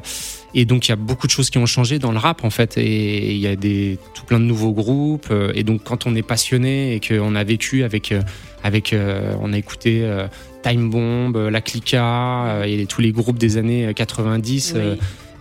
et 0.54 0.65
donc 0.65 0.88
il 0.88 0.92
y 0.92 0.94
a 0.94 0.96
beaucoup 0.96 1.25
de 1.27 1.32
choses 1.32 1.50
qui 1.50 1.58
ont 1.58 1.65
changé 1.65 2.00
dans 2.00 2.12
le 2.12 2.18
rap 2.20 2.44
en 2.44 2.50
fait, 2.50 2.77
et 2.77 3.32
il 3.34 3.39
y 3.39 3.48
a 3.48 3.56
des 3.56 3.98
tout 4.13 4.24
plein 4.25 4.39
de 4.39 4.46
nouveaux 4.46 4.72
groupes. 4.74 5.34
et 5.54 5.63
donc 5.63 5.82
quand 5.84 6.06
on 6.06 6.15
est 6.15 6.22
passionné 6.22 6.96
et 6.96 7.00
qu'on 7.01 7.36
a 7.36 7.44
vécu 7.44 7.84
avec 7.84 8.13
avec, 8.63 8.96
on 9.42 9.51
a 9.51 9.58
écouté 9.58 10.10
Time 10.63 10.89
Bomb, 10.89 11.36
La 11.50 11.60
Clica 11.62 12.62
et 12.65 12.86
tous 12.86 13.01
les 13.01 13.12
groupes 13.12 13.38
des 13.38 13.58
années 13.58 13.92
90. 13.94 14.75
Oui. 14.77 14.82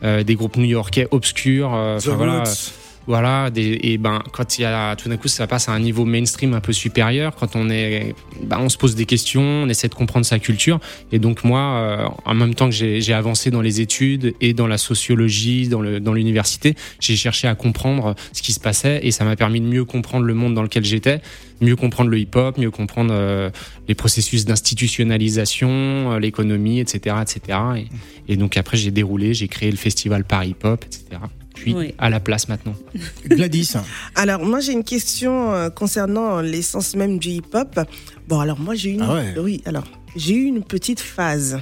Euh, 0.05 0.23
des 0.23 0.35
groupes 0.35 0.57
new-yorkais 0.57 1.09
obscurs, 1.11 1.75
euh, 1.75 1.99
The 1.99 2.09
voilà, 2.09 2.41
Roots. 2.41 2.73
Voilà, 3.07 3.51
des, 3.51 3.79
et 3.83 3.99
ben 3.99 4.23
quand 4.33 4.59
il 4.59 4.63
y 4.63 4.65
a 4.65 4.97
tout 4.97 5.09
d'un 5.09 5.17
coup 5.17 5.29
ça 5.29 5.47
passe 5.47 5.69
à 5.69 5.73
un 5.73 5.81
niveau 5.81 6.05
mainstream 6.05 6.55
un 6.55 6.61
peu 6.61 6.73
supérieur, 6.73 7.35
quand 7.37 7.55
on 7.55 7.69
est, 7.69 8.15
ben, 8.43 8.59
on 8.61 8.69
se 8.69 8.79
pose 8.79 8.95
des 8.95 9.05
questions, 9.05 9.43
on 9.43 9.69
essaie 9.69 9.89
de 9.89 9.95
comprendre 9.95 10.25
sa 10.25 10.39
culture. 10.39 10.81
Et 11.13 11.19
donc 11.19 11.45
moi, 11.45 11.61
euh, 11.61 12.09
en 12.25 12.35
même 12.35 12.55
temps 12.55 12.71
que 12.71 12.75
j'ai 12.75 13.13
avancé 13.13 13.51
dans 13.51 13.61
les 13.61 13.81
études 13.81 14.35
et 14.41 14.55
dans 14.55 14.67
la 14.67 14.79
sociologie, 14.79 15.69
dans 15.69 15.81
le 15.81 16.01
dans 16.01 16.15
l'université, 16.15 16.75
j'ai 17.01 17.17
cherché 17.17 17.47
à 17.47 17.55
comprendre 17.55 18.15
ce 18.33 18.43
qui 18.43 18.53
se 18.53 18.61
passait 18.61 19.01
et 19.03 19.11
ça 19.11 19.25
m'a 19.25 19.37
permis 19.37 19.61
de 19.61 19.67
mieux 19.67 19.85
comprendre 19.85 20.25
le 20.25 20.35
monde 20.35 20.55
dans 20.55 20.63
lequel 20.63 20.85
j'étais, 20.85 21.21
mieux 21.61 21.77
comprendre 21.77 22.11
le 22.11 22.19
hip-hop, 22.19 22.57
mieux 22.57 22.71
comprendre 22.71 23.13
euh, 23.13 23.51
les 23.87 23.95
processus 23.95 24.47
d'institutionnalisation, 24.47 25.69
euh, 25.69 26.19
l'économie, 26.19 26.81
etc., 26.81 27.17
etc. 27.21 27.59
Et, 27.77 28.33
et 28.33 28.37
donc 28.37 28.57
après 28.57 28.79
j'ai 28.79 28.91
déroulé, 28.91 29.35
j'ai 29.35 29.49
créé 29.49 29.71
le 29.71 29.77
festival 29.77 30.25
Paris 30.25 30.51
Hip 30.51 30.65
Hop, 30.65 30.85
etc. 30.85 31.21
Puis 31.55 31.73
Oui. 31.75 31.95
à 31.99 32.11
la 32.11 32.21
place 32.21 32.49
maintenant. 32.49 32.75
Gladys. 33.29 33.73
Alors, 34.15 34.45
moi, 34.45 34.61
j'ai 34.61 34.73
une 34.73 34.85
question 34.85 35.53
euh, 35.53 35.71
concernant 35.71 36.41
l'essence 36.41 36.95
même 36.97 37.19
du 37.19 37.29
hip-hop. 37.31 37.81
Bon, 38.29 38.41
alors, 38.41 38.59
moi, 38.59 38.75
j'ai 38.75 38.91
eu 38.91 38.95
une... 38.95 39.03
Ah 39.03 39.15
ouais. 39.15 39.35
Oui, 39.39 39.63
alors, 39.65 39.85
j'ai 40.17 40.35
eu 40.35 40.45
une 40.45 40.63
petite 40.65 41.01
phase 41.01 41.59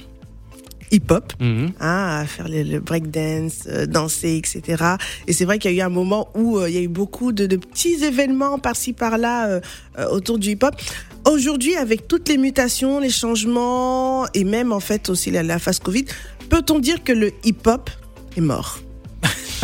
hip-hop. 0.91 1.33
Mhm. 1.41 1.73
hein, 1.81 2.19
à 2.21 2.27
faire 2.27 2.49
le, 2.49 2.63
le 2.63 2.79
breakdance, 2.81 3.65
euh, 3.67 3.87
danser, 3.87 4.37
etc. 4.37 4.85
Et 5.27 5.33
c'est 5.33 5.45
vrai 5.47 5.59
qu'il 5.59 5.73
y 5.73 5.81
a 5.81 5.85
eu 5.85 5.87
un 5.87 5.91
moment 5.91 6.29
où 6.35 6.59
euh, 6.59 6.69
il 6.69 6.75
y 6.75 6.79
a 6.79 6.83
eu 6.83 6.89
beaucoup 6.89 7.33
de, 7.33 7.47
de 7.47 7.57
petits 7.57 8.05
événements 8.05 8.59
par-ci 8.59 8.93
par-là 8.93 9.47
euh, 9.49 9.61
euh, 9.99 10.09
autour 10.11 10.39
du 10.39 10.51
hip-hop. 10.51 10.75
Aujourd'hui, 11.27 11.77
avec 11.77 12.09
toutes 12.09 12.29
les 12.29 12.37
mutations, 12.37 12.99
les 12.99 13.09
changements 13.11 14.27
et 14.35 14.45
même 14.45 14.73
en 14.73 14.81
fait 14.81 15.09
aussi 15.09 15.31
la, 15.31 15.43
la 15.43 15.59
phase 15.59 15.79
Covid, 15.79 16.05
peut-on 16.51 16.79
dire 16.79 17.03
que 17.03 17.13
le 17.13 17.31
hip-hop 17.45 17.89
est 18.37 18.41
mort? 18.43 18.79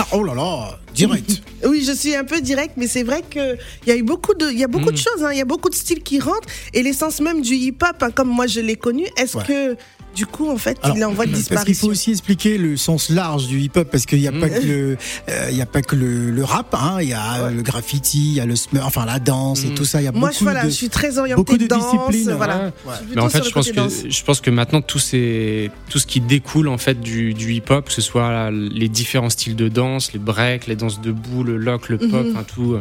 oh 0.12 0.22
là 0.22 0.34
là, 0.34 0.78
direct. 0.94 1.42
oui, 1.66 1.82
je 1.84 1.92
suis 1.92 2.14
un 2.14 2.24
peu 2.24 2.40
direct, 2.40 2.74
mais 2.76 2.86
c'est 2.86 3.02
vrai 3.02 3.22
que 3.28 3.56
il 3.84 3.88
y 3.88 3.92
a 3.92 3.96
eu 3.96 4.02
beaucoup 4.02 4.34
de, 4.34 4.50
il 4.50 4.58
y 4.58 4.64
a 4.64 4.68
beaucoup 4.68 4.90
de 4.92 4.98
Mm. 4.98 5.02
choses, 5.02 5.24
hein, 5.24 5.30
il 5.32 5.38
y 5.38 5.42
a 5.42 5.44
beaucoup 5.44 5.68
de 5.70 5.74
styles 5.74 6.02
qui 6.02 6.20
rentrent 6.20 6.48
et 6.74 6.82
l'essence 6.82 7.20
même 7.20 7.40
du 7.42 7.54
hip-hop, 7.54 7.96
hein, 8.02 8.10
comme 8.10 8.28
moi 8.28 8.46
je 8.46 8.60
l'ai 8.60 8.76
connu, 8.76 9.06
est-ce 9.16 9.36
Ouais. 9.36 9.44
que 9.44 9.76
du 10.18 10.26
coup 10.26 10.50
en 10.50 10.56
fait 10.58 10.78
Alors, 10.82 10.96
il 10.96 11.00
est 11.00 11.04
en 11.04 11.12
voie 11.12 11.26
de 11.26 11.30
Parce 11.32 11.44
qu'il 11.44 11.44
disparition 11.74 11.86
faut 11.86 11.92
aussi 11.92 12.10
expliquer 12.10 12.58
le 12.58 12.76
sens 12.76 13.08
large 13.08 13.46
du 13.46 13.60
hip-hop 13.60 13.88
parce 13.90 14.04
qu'il 14.04 14.18
n'y 14.20 14.26
a 14.26 14.32
pas 14.32 14.48
que 14.48 14.60
le, 14.66 14.96
euh, 15.30 15.62
a 15.62 15.66
pas 15.66 15.80
que 15.82 15.94
le, 15.96 16.30
le 16.30 16.44
rap, 16.44 16.74
hein, 16.74 16.98
il 17.00 17.08
y 17.08 17.12
a 17.12 17.44
Ouais. 17.44 17.54
le 17.54 17.62
graffiti, 17.62 18.18
il 18.30 18.34
y 18.34 18.40
a 18.40 18.46
le 18.46 18.56
smur, 18.56 18.84
enfin 18.84 19.04
la 19.06 19.18
danse 19.20 19.64
et 19.64 19.68
Mm. 19.68 19.74
tout 19.74 19.84
ça. 19.84 20.00
Il 20.00 20.04
y 20.04 20.08
a 20.08 20.12
Moi, 20.12 20.28
beaucoup 20.30 20.40
je, 20.40 20.44
voilà, 20.44 20.64
de. 20.64 20.70
je 20.70 20.74
suis 20.74 20.88
très 20.88 21.18
orientée 21.18 21.36
beaucoup 21.42 21.56
de 21.58 21.66
danse, 21.68 21.92
disciplines, 22.10 22.34
Voilà. 22.36 22.56
Ouais. 22.58 22.64
Ouais. 22.86 22.94
Je 23.10 23.14
Mais 23.14 23.20
en 23.22 23.28
fait, 23.28 23.44
je 23.44 23.50
pense 23.50 23.70
que 23.70 23.76
danse. 23.76 24.02
je 24.08 24.24
pense 24.24 24.40
que 24.40 24.50
maintenant 24.50 24.80
tout 24.80 24.98
ces 24.98 25.70
tout 25.88 25.98
ce 26.00 26.06
qui 26.06 26.20
découle 26.20 26.68
en 26.68 26.78
fait 26.78 27.00
du, 27.00 27.32
du 27.34 27.52
hip-hop, 27.54 27.86
que 27.86 27.92
ce 27.92 28.00
soit 28.02 28.50
les 28.50 28.88
différents 28.88 29.30
styles 29.30 29.54
de 29.56 29.68
danse, 29.68 30.12
les 30.12 30.18
breaks, 30.18 30.66
les 30.66 30.76
danses 30.76 31.00
debout, 31.00 31.44
le 31.44 31.56
lock, 31.56 31.88
le 31.88 31.98
pop, 31.98 32.26
enfin 32.32 32.44
tout. 32.44 32.74
euh, 32.74 32.80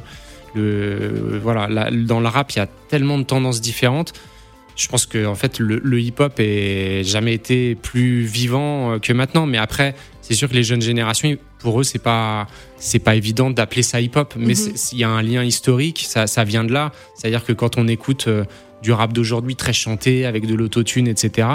Le 0.55 1.39
voilà, 1.39 1.67
là, 1.67 1.89
dans 1.91 2.19
le 2.19 2.27
rap, 2.27 2.51
il 2.53 2.57
y 2.57 2.61
a 2.61 2.67
tellement 2.89 3.17
de 3.19 3.23
tendances 3.23 3.61
différentes. 3.61 4.13
Je 4.77 4.87
pense 4.87 5.05
que 5.05 5.25
en 5.25 5.35
fait 5.35 5.59
le, 5.59 5.81
le 5.83 5.99
hip-hop 5.99 6.33
est 6.39 7.03
jamais 7.03 7.33
été 7.33 7.75
plus 7.75 8.21
vivant 8.21 8.93
euh, 8.93 8.99
que 8.99 9.11
maintenant. 9.11 9.45
Mais 9.47 9.57
après, 9.57 9.95
c'est 10.21 10.35
sûr 10.35 10.47
que 10.47 10.53
les 10.53 10.63
jeunes 10.63 10.81
générations, 10.81 11.35
pour 11.59 11.81
eux, 11.81 11.83
c'est 11.83 11.97
pas 12.01 12.47
c'est 12.77 12.99
pas 12.99 13.15
évident 13.15 13.49
d'appeler 13.49 13.81
ça 13.81 13.99
hip-hop. 13.99 14.35
Mais 14.37 14.53
Mhm. 14.53 14.73
il 14.93 14.97
y 14.99 15.03
a 15.03 15.09
un 15.09 15.21
lien 15.23 15.43
historique, 15.43 16.05
ça 16.07 16.27
ça 16.27 16.43
vient 16.43 16.63
de 16.63 16.71
là. 16.71 16.91
C'est-à-dire 17.15 17.43
que 17.43 17.53
quand 17.53 17.77
on 17.77 17.87
écoute 17.87 18.27
euh, 18.27 18.45
du 18.83 18.91
rap 18.91 19.11
d'aujourd'hui 19.13 19.55
très 19.55 19.73
chanté 19.73 20.25
avec 20.27 20.45
de 20.45 20.53
l'autotune, 20.53 21.07
etc. 21.07 21.47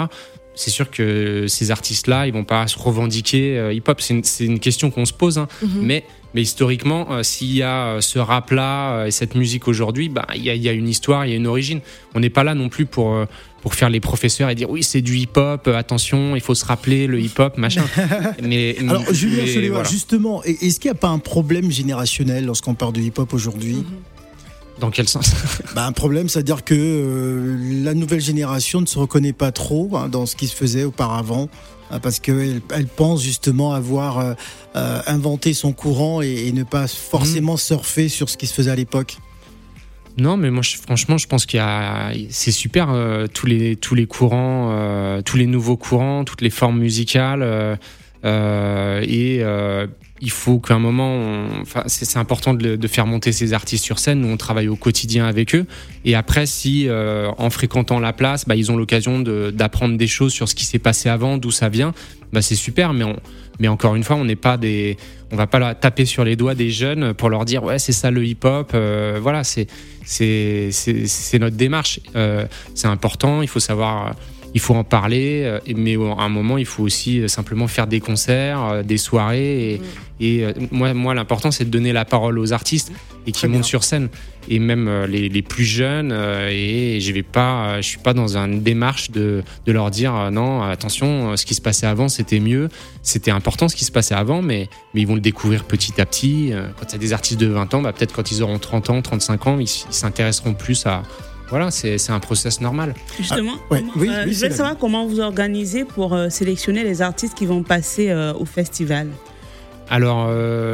C'est 0.55 0.69
sûr 0.69 0.91
que 0.91 1.45
ces 1.47 1.71
artistes-là, 1.71 2.27
ils 2.27 2.33
vont 2.33 2.43
pas 2.43 2.67
se 2.67 2.77
revendiquer 2.77 3.57
euh, 3.57 3.73
hip-hop. 3.73 4.01
C'est 4.01 4.13
une, 4.13 4.51
une 4.53 4.59
question 4.59 4.91
qu'on 4.91 5.05
se 5.05 5.13
pose, 5.13 5.37
hein. 5.37 5.47
Mhm. 5.61 5.69
mais 5.81 6.03
mais 6.33 6.41
historiquement, 6.41 7.11
euh, 7.11 7.23
s'il 7.23 7.53
y 7.55 7.61
a 7.63 7.85
euh, 7.95 8.01
ce 8.01 8.19
rap-là 8.19 8.93
euh, 8.97 9.05
et 9.05 9.11
cette 9.11 9.35
musique 9.35 9.67
aujourd'hui, 9.67 10.09
bah 10.09 10.25
il 10.35 10.43
y 10.43 10.49
a, 10.49 10.55
il 10.55 10.61
y 10.61 10.69
a 10.69 10.71
une 10.73 10.89
histoire, 10.89 11.25
il 11.25 11.29
y 11.29 11.33
a 11.33 11.37
une 11.37 11.47
origine. 11.47 11.79
On 12.15 12.19
n'est 12.19 12.29
pas 12.29 12.43
là 12.43 12.55
non 12.55 12.69
plus 12.69 12.85
pour 12.85 13.13
euh, 13.13 13.25
pour 13.61 13.75
faire 13.75 13.89
les 13.89 14.01
professeurs 14.01 14.49
et 14.49 14.55
dire 14.55 14.69
oui 14.69 14.83
c'est 14.83 15.01
du 15.01 15.17
hip-hop, 15.17 15.67
attention, 15.69 16.35
il 16.35 16.41
faut 16.41 16.55
se 16.55 16.65
rappeler 16.65 17.07
le 17.07 17.19
hip-hop, 17.21 17.57
machin. 17.57 17.85
mais 18.43 18.75
Alors 18.89 19.13
Julien 19.13 19.43
mais 19.45 19.69
voilà. 19.69 19.87
justement, 19.89 20.43
et- 20.43 20.65
est-ce 20.65 20.79
qu'il 20.79 20.89
n'y 20.91 20.97
a 20.97 20.99
pas 20.99 21.07
un 21.09 21.19
problème 21.19 21.71
générationnel 21.71 22.45
lorsqu'on 22.45 22.73
parle 22.73 22.93
de 22.93 23.01
hip-hop 23.01 23.33
aujourd'hui? 23.33 23.75
Mhm. 23.75 23.85
Dans 24.79 24.89
quel 24.91 25.07
sens? 25.07 25.31
Bah, 25.75 25.85
un 25.85 25.91
problème, 25.91 26.29
c'est-à-dire 26.29 26.63
que 26.63 26.73
euh, 26.75 27.83
la 27.83 27.93
nouvelle 27.93 28.21
génération 28.21 28.81
ne 28.81 28.85
se 28.85 28.97
reconnaît 28.99 29.33
pas 29.33 29.51
trop 29.51 29.89
hein, 29.95 30.09
dans 30.09 30.25
ce 30.25 30.35
qui 30.35 30.47
se 30.47 30.55
faisait 30.55 30.83
auparavant, 30.83 31.49
hein, 31.91 31.99
parce 31.99 32.19
qu'elle 32.19 32.61
elle 32.73 32.87
pense 32.87 33.21
justement 33.23 33.73
avoir 33.73 34.19
euh, 34.19 34.33
euh, 34.75 34.99
inventé 35.07 35.53
son 35.53 35.73
courant 35.73 36.21
et, 36.21 36.47
et 36.47 36.51
ne 36.51 36.63
pas 36.63 36.87
forcément 36.87 37.55
surfer 37.57 38.09
sur 38.09 38.29
ce 38.29 38.37
qui 38.37 38.47
se 38.47 38.53
faisait 38.53 38.71
à 38.71 38.75
l'époque. 38.75 39.17
Non, 40.17 40.37
mais 40.37 40.51
moi, 40.51 40.61
je- 40.61 40.77
franchement, 40.77 41.17
je 41.17 41.27
pense 41.27 41.45
qu'il 41.45 41.57
y 41.57 41.61
a, 41.61 42.11
c'est 42.29 42.51
super 42.51 42.89
euh, 42.91 43.27
tous 43.27 43.45
les 43.47 43.75
tous 43.75 43.95
les 43.95 44.05
courants, 44.05 45.21
tous 45.23 45.37
les 45.37 45.47
nouveaux 45.47 45.77
courants, 45.77 46.23
toutes 46.23 46.41
les 46.41 46.51
formes 46.51 46.79
musicales, 46.79 47.77
et 48.23 49.43
il 50.23 50.31
faut 50.31 50.59
qu'à 50.59 50.75
un 50.75 50.79
moment, 50.79 51.45
enfin, 51.61 51.83
c'est 51.87 52.17
important 52.17 52.53
de, 52.53 52.87
faire 52.87 53.05
monter 53.05 53.33
ces 53.33 53.51
artistes 53.51 53.83
sur 53.83 53.99
scène. 53.99 54.21
Nous, 54.21 54.29
on 54.29 54.37
travaille 54.37 54.69
au 54.69 54.77
quotidien 54.77 55.25
avec 55.25 55.53
eux, 55.53 55.65
et 56.05 56.15
après, 56.15 56.45
si 56.45 56.87
euh, 56.87 57.29
en 57.37 57.49
fréquentant 57.49 57.99
la 57.99 58.13
place, 58.13 58.45
bah, 58.47 58.55
ils 58.55 58.71
ont 58.71 58.77
l'occasion 58.77 59.19
d'apprendre 59.19 59.97
des 59.97 60.07
choses 60.07 60.31
sur 60.31 60.47
ce 60.47 60.55
qui 60.55 60.63
s'est 60.65 60.79
passé 60.79 61.09
avant, 61.09 61.37
d'où 61.37 61.51
ça 61.51 61.67
vient, 61.67 61.93
bah, 62.31 62.41
c'est 62.41 62.55
super. 62.55 62.93
Mais 62.93 63.03
on, 63.03 63.17
mais 63.59 63.67
encore 63.67 63.95
une 63.95 64.03
fois, 64.03 64.15
on 64.15 64.23
n'est 64.23 64.37
pas 64.37 64.57
des, 64.57 64.97
on 65.31 65.35
va 65.35 65.45
pas 65.45 65.59
la 65.59 65.75
taper 65.75 66.05
sur 66.05 66.23
les 66.23 66.37
doigts 66.37 66.55
des 66.55 66.69
jeunes 66.69 67.13
pour 67.13 67.29
leur 67.29 67.43
dire 67.43 67.63
ouais, 67.63 67.79
c'est 67.79 67.91
ça 67.91 68.09
le 68.09 68.25
hip-hop. 68.25 68.71
euh, 68.73 69.19
voilà, 69.21 69.43
c'est 69.43 69.67
c'est 70.05 71.39
notre 71.39 71.57
démarche. 71.57 71.99
Euh, 72.15 72.45
c'est 72.75 72.87
important. 72.87 73.41
Il 73.41 73.47
faut 73.49 73.59
savoir 73.59 74.15
il 74.53 74.61
faut 74.61 74.75
en 74.75 74.83
parler, 74.83 75.59
mais 75.75 75.95
à 75.95 76.23
un 76.23 76.29
moment, 76.29 76.57
il 76.57 76.65
faut 76.65 76.83
aussi 76.83 77.27
simplement 77.27 77.67
faire 77.67 77.87
des 77.87 77.99
concerts, 77.99 78.83
des 78.83 78.97
soirées. 78.97 79.81
Et, 80.19 80.45
mm. 80.45 80.67
moi, 80.71 80.93
moi 80.93 81.13
l'important, 81.13 81.51
c'est 81.51 81.65
de 81.65 81.69
donner 81.69 81.91
la 81.91 82.05
parole 82.05 82.37
aux 82.37 82.53
artistes 82.53 82.91
et 83.25 83.31
qui 83.31 83.47
montent 83.47 83.63
sur 83.65 83.83
scène. 83.83 84.09
Et 84.49 84.59
même 84.59 85.05
les, 85.05 85.29
les 85.29 85.41
plus 85.41 85.63
jeunes, 85.63 86.11
et 86.49 86.99
je 86.99 87.11
vais 87.13 87.23
pas, 87.23 87.81
je 87.81 87.87
suis 87.87 87.97
pas 87.97 88.13
dans 88.13 88.37
une 88.37 88.61
démarche 88.61 89.09
de, 89.09 89.41
de 89.65 89.71
leur 89.71 89.89
dire 89.89 90.31
non, 90.31 90.61
attention, 90.61 91.35
ce 91.37 91.45
qui 91.45 91.55
se 91.55 91.61
passait 91.61 91.87
avant, 91.87 92.09
c'était 92.09 92.41
mieux, 92.41 92.67
c'était 93.01 93.31
important 93.31 93.69
ce 93.69 93.75
qui 93.75 93.85
se 93.85 93.91
passait 93.91 94.15
avant, 94.15 94.41
mais, 94.41 94.67
mais 94.93 95.01
ils 95.01 95.07
vont 95.07 95.15
le 95.15 95.21
découvrir 95.21 95.63
petit 95.63 95.99
à 96.01 96.05
petit. 96.05 96.51
Quand 96.77 96.93
a 96.93 96.97
des 96.97 97.13
artistes 97.13 97.39
de 97.39 97.47
20 97.47 97.73
ans, 97.73 97.81
bah, 97.81 97.93
peut-être 97.93 98.13
quand 98.13 98.31
ils 98.31 98.43
auront 98.43 98.59
30 98.59 98.89
ans, 98.89 99.01
35 99.01 99.47
ans, 99.47 99.59
ils 99.59 99.67
s'intéresseront 99.67 100.53
plus 100.53 100.85
à, 100.85 101.03
voilà, 101.49 101.71
c'est 101.71 102.09
un 102.09 102.19
process 102.19 102.61
normal. 102.61 102.93
Justement, 103.17 103.53
ah, 103.69 103.75
euh, 103.75 103.79
je 104.27 104.35
voulais 104.35 104.49
savoir 104.49 104.77
comment 104.77 105.05
vous 105.05 105.19
organisez 105.19 105.85
pour 105.85 106.13
euh, 106.13 106.29
sélectionner 106.29 106.83
les 106.83 107.01
artistes 107.01 107.37
qui 107.37 107.45
vont 107.45 107.63
passer 107.63 108.09
euh, 108.09 108.33
au 108.33 108.45
festival. 108.45 109.07
Alors 109.89 110.31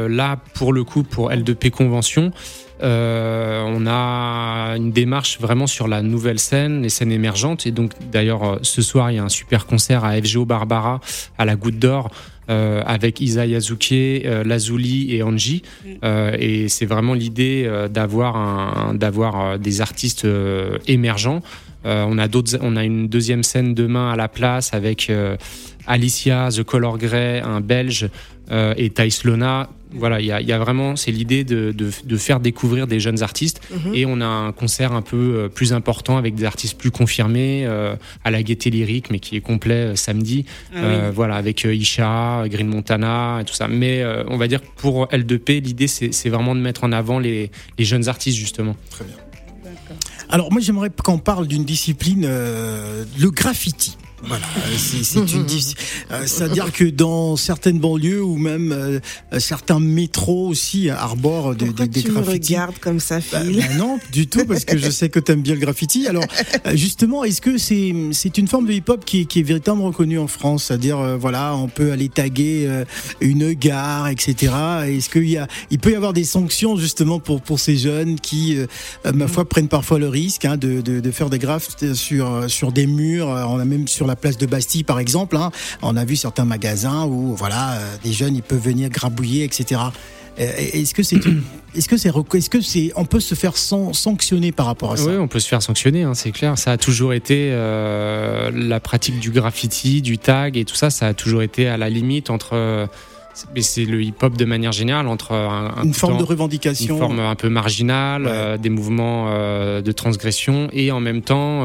là, 0.08 0.38
pour 0.54 0.72
le 0.72 0.82
coup, 0.84 1.02
pour 1.02 1.30
L2P 1.30 1.70
Convention, 1.70 2.32
on 2.80 3.86
a 3.86 4.74
une 4.76 4.92
démarche 4.92 5.38
vraiment 5.40 5.66
sur 5.66 5.88
la 5.88 6.00
nouvelle 6.00 6.38
scène, 6.38 6.80
les 6.80 6.88
scènes 6.88 7.12
émergentes. 7.12 7.66
Et 7.66 7.70
donc, 7.70 7.90
d'ailleurs, 8.12 8.60
ce 8.62 8.80
soir, 8.80 9.10
il 9.10 9.16
y 9.16 9.18
a 9.18 9.24
un 9.24 9.28
super 9.28 9.66
concert 9.66 10.04
à 10.04 10.16
FGO 10.16 10.46
Barbara, 10.46 11.00
à 11.36 11.44
la 11.44 11.56
Goutte 11.56 11.78
d'Or, 11.78 12.10
euh, 12.50 12.82
avec 12.84 13.20
Isa 13.20 13.46
Yazuke, 13.46 13.92
euh, 13.92 14.42
Lazuli 14.42 15.14
et 15.14 15.22
Anji. 15.22 15.62
Mm. 15.62 15.88
Euh, 16.02 16.36
et 16.36 16.68
c'est 16.68 16.86
vraiment 16.86 17.14
l'idée 17.14 17.70
d'avoir 17.90 18.92
d'avoir 18.94 19.58
des 19.58 19.80
artistes 19.80 20.26
émergents. 20.86 21.42
on 21.84 22.18
a 22.18 22.28
d'autres, 22.28 22.58
on 22.60 22.76
a 22.76 22.84
une 22.84 23.08
deuxième 23.08 23.42
scène 23.42 23.74
demain 23.74 24.10
à 24.10 24.16
la 24.16 24.28
place 24.28 24.74
avec 24.74 25.12
Alicia, 25.86 26.48
The 26.50 26.62
Color 26.62 26.98
Grey, 26.98 27.40
un 27.40 27.60
Belge, 27.60 28.08
et 28.50 28.90
Thais 28.90 29.08
Lona 29.24 29.68
voilà, 29.92 30.20
il 30.20 30.26
y 30.26 30.52
a, 30.52 30.58
vraiment, 30.58 30.96
c'est 30.96 31.10
l'idée 31.10 31.44
de, 31.44 31.72
de, 31.72 32.16
faire 32.16 32.40
découvrir 32.40 32.86
des 32.86 33.00
jeunes 33.00 33.22
artistes. 33.22 33.60
Mhm. 33.70 33.94
Et 33.94 34.06
on 34.06 34.20
a 34.20 34.26
un 34.26 34.52
concert 34.52 34.92
un 34.92 35.02
peu 35.02 35.16
euh, 35.16 35.48
plus 35.48 35.72
important 35.72 36.16
avec 36.16 36.34
des 36.34 36.44
artistes 36.44 36.78
plus 36.78 36.90
confirmés, 36.90 37.64
euh, 37.66 37.94
à 38.24 38.30
la 38.30 38.42
gaieté 38.42 38.70
lyrique, 38.70 39.10
mais 39.10 39.18
qui 39.18 39.36
est 39.36 39.40
complet 39.40 39.74
euh, 39.74 39.96
samedi. 39.96 40.44
Ah 40.74 41.10
voilà, 41.12 41.36
avec 41.36 41.64
Isha, 41.64 42.44
Green 42.46 42.68
Montana 42.68 43.40
et 43.40 43.44
tout 43.44 43.54
ça. 43.54 43.68
Mais 43.68 44.04
on 44.28 44.36
va 44.36 44.48
dire 44.48 44.60
pour 44.60 45.06
L2P, 45.06 45.62
l'idée, 45.62 45.88
c'est 45.88 46.28
vraiment 46.28 46.54
de 46.54 46.60
mettre 46.60 46.84
en 46.84 46.92
avant 46.92 47.18
les, 47.18 47.50
les 47.78 47.84
jeunes 47.84 48.08
artistes, 48.08 48.38
justement. 48.38 48.76
Très 48.90 49.04
bien. 49.04 49.14
Alors, 50.28 50.52
moi, 50.52 50.60
j'aimerais 50.60 50.90
qu'on 50.90 51.18
parle 51.18 51.46
d'une 51.46 51.64
discipline, 51.64 52.22
le 52.26 53.30
graffiti. 53.30 53.96
Voilà, 54.22 54.44
c'est 54.76 55.18
une 55.18 55.46
euh, 56.10 56.26
c'est-à-dire 56.26 56.72
que 56.72 56.84
dans 56.84 57.36
certaines 57.36 57.78
banlieues 57.78 58.22
ou 58.22 58.36
même 58.36 58.72
euh, 58.72 59.00
certains 59.38 59.80
métros 59.80 60.48
aussi 60.48 60.90
arborent 60.90 61.54
des, 61.54 61.70
des, 61.72 61.88
des 61.88 62.02
tu 62.02 62.10
Me 62.10 62.20
regardes 62.20 62.78
comme 62.78 63.00
ça, 63.00 63.20
bah, 63.32 63.40
Phil. 63.40 63.58
Bah 63.58 63.74
non, 63.78 63.98
du 64.12 64.26
tout, 64.26 64.44
parce 64.44 64.64
que 64.64 64.76
je 64.76 64.90
sais 64.90 65.08
que 65.08 65.20
tu 65.20 65.32
aimes 65.32 65.40
bien 65.40 65.54
le 65.54 65.60
graffiti. 65.60 66.06
Alors, 66.06 66.24
euh, 66.66 66.76
justement, 66.76 67.24
est-ce 67.24 67.40
que 67.40 67.56
c'est 67.56 67.94
c'est 68.12 68.36
une 68.36 68.46
forme 68.46 68.66
de 68.66 68.72
hip-hop 68.72 69.04
qui, 69.04 69.26
qui, 69.26 69.40
est 69.40 69.42
véritablement 69.42 69.86
reconnue 69.86 70.18
en 70.18 70.26
France? 70.26 70.64
C'est-à-dire, 70.64 71.18
voilà, 71.18 71.56
on 71.56 71.68
peut 71.68 71.92
aller 71.92 72.08
taguer 72.08 72.68
une 73.20 73.52
gare, 73.52 74.08
etc. 74.08 74.52
Est-ce 74.86 75.08
qu'il 75.08 75.28
y 75.28 75.38
a, 75.38 75.46
il 75.70 75.78
peut 75.78 75.92
y 75.92 75.94
avoir 75.94 76.12
des 76.12 76.24
sanctions 76.24 76.76
justement 76.76 77.20
pour 77.20 77.40
pour 77.40 77.58
ces 77.58 77.76
jeunes 77.76 78.20
qui, 78.20 78.58
ma 79.14 79.28
foi, 79.28 79.48
prennent 79.48 79.68
parfois 79.68 79.98
le 79.98 80.08
risque 80.08 80.44
hein, 80.44 80.56
de, 80.56 80.80
de, 80.80 81.00
de, 81.00 81.10
faire 81.10 81.30
des 81.30 81.38
graphes 81.38 81.68
sur 81.94 82.50
sur 82.50 82.72
des 82.72 82.86
murs. 82.86 83.28
On 83.28 83.58
a 83.58 83.64
même 83.64 83.88
sur 83.88 84.09
la 84.10 84.16
place 84.16 84.36
de 84.36 84.46
Bastille, 84.46 84.84
par 84.84 84.98
exemple, 84.98 85.36
hein, 85.36 85.50
on 85.82 85.96
a 85.96 86.04
vu 86.04 86.16
certains 86.16 86.44
magasins 86.44 87.04
où 87.06 87.34
voilà, 87.34 87.72
euh, 87.72 87.96
des 88.02 88.12
jeunes 88.12 88.34
ils 88.34 88.42
peuvent 88.42 88.62
venir 88.62 88.90
grabouiller, 88.90 89.44
etc. 89.44 89.80
Euh, 90.38 90.52
est-ce 90.56 90.94
que 90.94 91.02
c'est 91.02 91.16
est-ce 91.74 91.88
que 91.88 91.96
c'est 91.96 92.10
est-ce 92.34 92.50
que 92.50 92.60
c'est 92.60 92.92
on 92.96 93.04
peut 93.04 93.20
se 93.20 93.34
faire 93.34 93.56
sanctionner 93.56 94.52
par 94.52 94.66
rapport 94.66 94.92
à 94.92 94.96
ça? 94.96 95.06
Oui, 95.06 95.16
on 95.16 95.28
peut 95.28 95.40
se 95.40 95.48
faire 95.48 95.62
sanctionner, 95.62 96.02
hein, 96.02 96.14
c'est 96.14 96.32
clair. 96.32 96.58
Ça 96.58 96.72
a 96.72 96.76
toujours 96.76 97.12
été 97.12 97.50
euh, 97.52 98.50
la 98.52 98.80
pratique 98.80 99.20
du 99.20 99.30
graffiti, 99.30 100.02
du 100.02 100.18
tag 100.18 100.56
et 100.56 100.64
tout 100.64 100.74
ça. 100.74 100.90
Ça 100.90 101.06
a 101.06 101.14
toujours 101.14 101.42
été 101.42 101.68
à 101.68 101.76
la 101.76 101.88
limite 101.88 102.30
entre 102.30 102.88
mais 103.54 103.62
c'est 103.62 103.84
le 103.84 104.02
hip-hop 104.02 104.36
de 104.36 104.44
manière 104.44 104.72
générale 104.72 105.06
entre 105.06 105.32
une 105.84 105.94
forme 105.94 106.18
de 106.18 106.24
revendication, 106.24 106.96
une 106.96 107.00
forme 107.00 107.20
un 107.20 107.36
peu 107.36 107.48
marginale, 107.48 108.58
des 108.60 108.68
mouvements 108.68 109.30
de 109.80 109.92
transgression 109.92 110.68
et 110.72 110.90
en 110.90 111.00
même 111.00 111.22
temps 111.22 111.64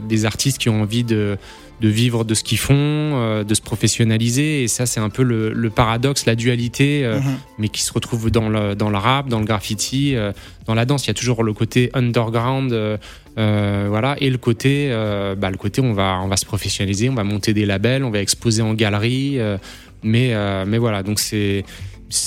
des 0.00 0.24
artistes 0.26 0.58
qui 0.58 0.68
ont 0.68 0.82
envie 0.82 1.04
de 1.04 1.38
de 1.80 1.88
vivre 1.88 2.24
de 2.24 2.34
ce 2.34 2.44
qu'ils 2.44 2.58
font, 2.58 2.74
euh, 2.74 3.44
de 3.44 3.54
se 3.54 3.60
professionnaliser. 3.60 4.62
Et 4.62 4.68
ça, 4.68 4.86
c'est 4.86 5.00
un 5.00 5.10
peu 5.10 5.22
le, 5.22 5.70
paradoxe, 5.70 6.26
la 6.26 6.34
dualité, 6.34 7.04
euh, 7.04 7.18
mhm. 7.18 7.36
mais 7.58 7.68
qui 7.68 7.82
se 7.82 7.92
retrouve 7.92 8.30
dans 8.30 8.48
le, 8.48 8.74
dans 8.74 8.90
le 8.90 8.96
rap, 8.96 9.28
dans 9.28 9.40
le 9.40 9.44
graffiti, 9.44 10.14
euh, 10.14 10.32
dans 10.66 10.74
la 10.74 10.84
danse. 10.84 11.04
Il 11.04 11.08
y 11.08 11.10
a 11.10 11.14
toujours 11.14 11.42
le 11.42 11.52
côté 11.52 11.90
underground, 11.94 12.98
voilà, 13.36 14.16
et 14.20 14.30
le 14.30 14.38
côté, 14.38 14.88
bah, 15.36 15.50
le 15.50 15.56
côté, 15.56 15.80
on 15.80 15.92
va, 15.92 16.20
on 16.22 16.28
va 16.28 16.36
se 16.36 16.46
professionnaliser, 16.46 17.08
on 17.08 17.14
va 17.14 17.24
monter 17.24 17.52
des 17.52 17.66
labels, 17.66 18.04
on 18.04 18.10
va 18.10 18.20
exposer 18.20 18.62
en 18.62 18.74
galerie. 18.74 19.38
mais, 20.02 20.34
mais 20.66 20.78
voilà, 20.78 21.02
donc 21.02 21.18
c'est 21.18 21.64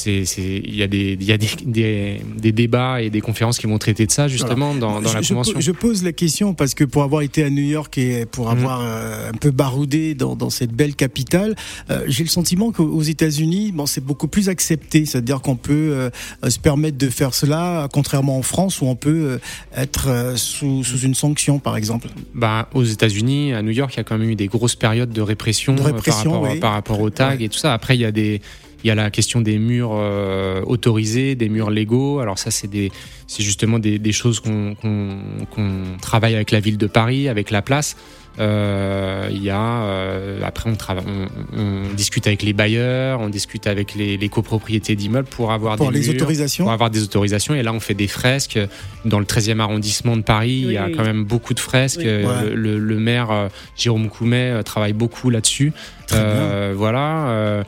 il 0.06 0.76
y 0.76 0.84
a, 0.84 0.88
des, 0.88 2.52
débats 2.52 3.02
et 3.02 3.10
des 3.10 3.22
conférences 3.22 3.58
qui 3.58 3.68
vont 3.68 3.78
traiter 3.78 4.06
de 4.06 4.12
ça 4.12 4.28
justement 4.28 4.74
dans, 4.74 5.02
dans, 5.02 5.14
la 5.14 5.22
convention. 5.22 5.60
Je, 5.60 5.72
pose 5.72 6.04
la 6.04 6.12
question 6.12 6.54
parce 6.54 6.74
que 6.74 6.84
pour 6.84 7.04
avoir 7.04 7.22
été 7.22 7.44
à 7.44 7.50
New 7.50 7.64
York 7.64 7.98
et 7.98 8.26
pour 8.26 8.46
mhm. 8.46 8.58
avoir 8.58 8.82
euh, 8.82 9.30
un 9.30 9.38
peu 9.38 9.52
baroudé 9.52 10.16
dans, 10.16 10.36
dans 10.36 10.50
cette 10.50 10.72
belle 10.72 10.96
capitale, 10.96 11.56
euh, 11.90 12.04
j'ai 12.08 12.24
le 12.24 12.30
sentiment 12.30 12.72
qu'aux 12.72 13.02
États-Unis, 13.02 13.72
bon, 13.72 13.86
c'est 13.86 14.04
beaucoup 14.04 14.28
plus 14.28 14.50
accepté, 14.50 15.06
c'est-à-dire 15.06 15.42
qu'on 15.42 15.56
peut 15.56 15.74
euh, 15.74 16.10
se 16.50 16.60
permettre 16.60 16.98
de 16.98 17.10
faire 17.10 17.34
cela, 17.34 17.88
contrairement 17.94 18.38
en 18.38 18.42
France 18.42 18.82
où 18.82 18.86
on 18.86 18.96
peut 18.96 19.40
être 19.76 20.34
sous, 20.36 20.84
sous, 20.84 21.00
une 21.00 21.16
sanction, 21.16 21.60
par 21.60 21.78
exemple. 21.78 22.10
Bah, 22.34 22.70
aux 22.74 22.84
États-Unis, 22.84 23.54
à 23.54 23.62
New 23.62 23.72
York, 23.72 23.94
il 23.94 23.98
y 23.98 24.00
a 24.00 24.04
quand 24.04 24.18
même 24.18 24.30
eu 24.30 24.36
des 24.36 24.48
grosses 24.48 24.76
périodes 24.76 25.12
de 25.12 25.22
répression, 25.22 25.76
par 25.76 25.86
rapport, 25.86 26.60
par 26.60 26.74
rapport 26.74 27.00
au 27.00 27.10
tag 27.10 27.42
et 27.42 27.50
tout 27.50 27.58
ça. 27.58 27.74
Après, 27.74 27.96
il 27.96 28.02
y 28.02 28.06
a 28.06 28.12
des 28.12 28.42
il 28.84 28.88
y 28.88 28.92
a 28.92 28.96
la 28.96 29.10
question 29.10 29.42
des 29.42 29.58
murs 29.58 29.92
euh, 29.94 30.62
autorisés, 30.66 31.36
des 31.36 31.50
murs 31.50 31.70
légaux. 31.70 32.20
Alors 32.20 32.38
ça, 32.38 32.52
c'est 32.52 32.68
des, 32.68 32.92
c'est 33.28 33.44
justement 33.44 33.80
des, 33.80 34.00
des 34.00 34.12
choses 34.12 34.40
qu'on 34.40 34.76
qu'on 34.76 35.98
travaille 36.02 36.36
avec 36.36 36.52
la 36.52 36.60
ville 36.60 36.78
de 36.78 36.88
Paris, 36.88 37.28
avec 37.28 37.52
la 37.52 37.62
place. 37.62 37.96
Euh, 38.40 39.30
il 39.32 39.44
y 39.44 39.50
a 39.50 39.82
euh, 39.84 40.42
après 40.44 40.70
on, 40.70 40.76
travaille, 40.76 41.04
on, 41.08 41.60
on, 41.60 41.94
discute 41.96 42.28
avec 42.28 42.44
les 42.44 42.54
bailleurs, 42.54 43.20
on 43.20 43.30
discute 43.30 43.66
avec 43.66 43.96
les, 43.96 44.16
les 44.16 44.30
copropriétés 44.30 44.96
d'immeubles 44.96 45.28
pour 45.28 45.52
avoir 45.52 45.76
pour 45.76 45.92
des 45.92 46.00
les 46.00 46.10
autorisations, 46.12 46.66
pour 46.66 46.72
avoir 46.72 46.92
des 46.92 47.02
autorisations. 47.02 47.56
Et 47.56 47.64
là, 47.64 47.74
on 47.74 47.80
fait 47.80 47.96
des 47.96 48.08
fresques 48.08 48.60
dans 49.06 49.20
le 49.20 49.26
13e 49.26 49.60
arrondissement 49.60 50.16
de 50.16 50.22
Paris. 50.22 50.62
il 50.66 50.72
y 50.72 50.78
a 50.78 50.90
quand 50.90 51.04
même 51.04 51.24
beaucoup 51.24 51.56
de 51.56 51.60
fresques. 51.60 52.04
Le, 52.04 52.54
le, 52.54 52.78
le, 52.78 53.00
maire 53.00 53.32
euh, 53.32 53.48
Jérôme 53.76 54.10
Coumet 54.10 54.64
travaille 54.64 54.94
beaucoup 54.94 55.32
là-dessus. 55.32 55.74
voilà. 56.12 57.64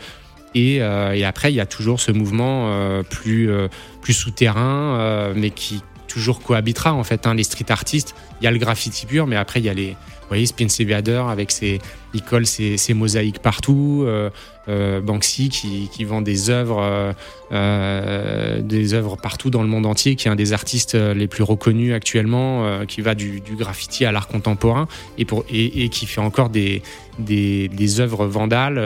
Euh, 0.55 1.11
et, 1.11 1.25
après, 1.25 1.51
il 1.51 1.55
y 1.55 1.59
a 1.59 1.65
toujours 1.65 1.99
ce 1.99 2.11
mouvement 2.11 2.69
euh, 2.69 3.03
plus, 3.03 3.49
euh, 3.49 3.67
plus 4.01 4.13
souterrain, 4.13 5.33
mais 5.35 5.51
qui 5.51 5.81
toujours 6.07 6.41
cohabitera 6.41 6.93
en 6.93 7.03
fait. 7.03 7.27
Hein, 7.27 7.35
les 7.35 7.43
street 7.43 7.69
artistes, 7.69 8.15
il 8.41 8.45
y 8.45 8.47
a 8.47 8.51
le 8.51 8.57
graffiti 8.57 9.05
pur, 9.05 9.27
mais 9.27 9.35
après, 9.35 9.59
il 9.59 9.65
y 9.65 9.69
a 9.69 9.73
les, 9.73 9.95
voyez, 10.29 10.45
Spencer 10.45 10.85
Bader 10.85 11.23
avec 11.29 11.51
ses, 11.51 11.79
il 12.13 12.21
colle 12.21 12.45
ses, 12.45 12.93
mosaïques 12.93 13.39
partout. 13.39 14.03
Euh, 14.05 14.29
euh, 14.67 15.01
Banksy 15.01 15.49
qui, 15.49 15.89
qui, 15.91 16.03
vend 16.03 16.21
des 16.21 16.51
œuvres, 16.51 17.15
euh, 17.51 18.61
des 18.61 18.93
œuvres 18.93 19.15
partout 19.15 19.49
dans 19.49 19.63
le 19.63 19.67
monde 19.67 19.87
entier, 19.87 20.15
qui 20.15 20.27
est 20.27 20.31
un 20.31 20.35
des 20.35 20.53
artistes 20.53 20.93
les 20.93 21.27
plus 21.27 21.41
reconnus 21.41 21.91
actuellement, 21.93 22.85
qui 22.85 23.01
va 23.01 23.15
du, 23.15 23.41
du 23.41 23.55
graffiti 23.55 24.05
à 24.05 24.11
l'art 24.11 24.27
contemporain 24.27 24.87
et, 25.17 25.25
pour, 25.25 25.43
et, 25.49 25.83
et, 25.83 25.89
qui 25.89 26.05
fait 26.05 26.21
encore 26.21 26.49
des, 26.49 26.83
des, 27.17 27.67
des 27.67 27.99
œuvres 27.99 28.27
vandales 28.27 28.79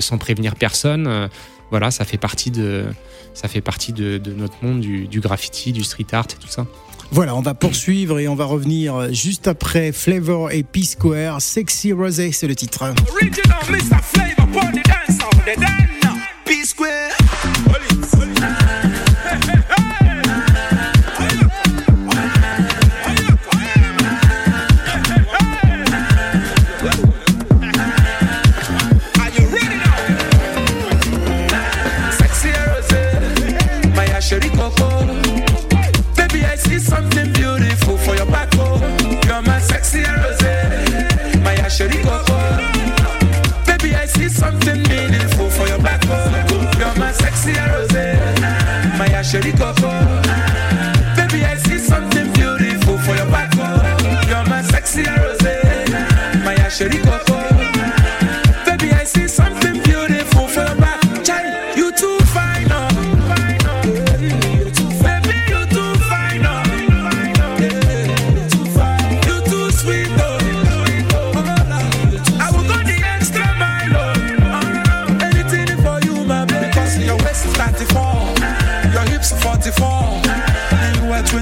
sans 0.00 0.18
prévenir 0.18 0.54
personne. 0.54 1.28
voilà, 1.70 1.90
ça 1.90 2.04
fait 2.04 2.18
partie 2.18 2.52
de, 2.52 2.84
ça 3.34 3.48
fait 3.48 3.60
partie 3.60 3.92
de, 3.92 4.18
de 4.18 4.32
notre 4.32 4.62
monde 4.62 4.80
du, 4.80 5.08
du 5.08 5.18
graffiti, 5.18 5.72
du 5.72 5.82
street 5.82 6.06
art 6.12 6.26
et 6.32 6.40
tout 6.40 6.48
ça. 6.48 6.64
Voilà, 7.10 7.34
on 7.34 7.40
va 7.40 7.54
poursuivre 7.54 8.18
et 8.18 8.28
on 8.28 8.34
va 8.34 8.44
revenir 8.44 9.12
juste 9.12 9.48
après 9.48 9.92
Flavor 9.92 10.50
et 10.52 10.62
P-Square. 10.62 11.40
Sexy 11.40 11.92
Rosé, 11.92 12.32
c'est 12.32 12.46
le 12.46 12.54
titre. 12.54 12.94
You're 16.78 17.17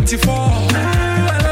24. 0.06 1.45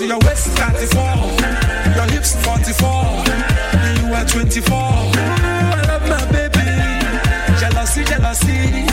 Because 0.00 0.08
your 0.08 0.30
waist 0.30 0.48
34, 0.56 1.94
your 1.94 2.10
hips 2.10 2.34
44, 2.42 2.88
and 2.88 3.98
you 3.98 4.14
are 4.14 4.24
24. 4.24 4.72
I 4.72 5.82
love 5.88 6.08
my 6.08 6.32
baby. 6.32 7.60
Jealousy, 7.60 8.04
jealousy. 8.04 8.89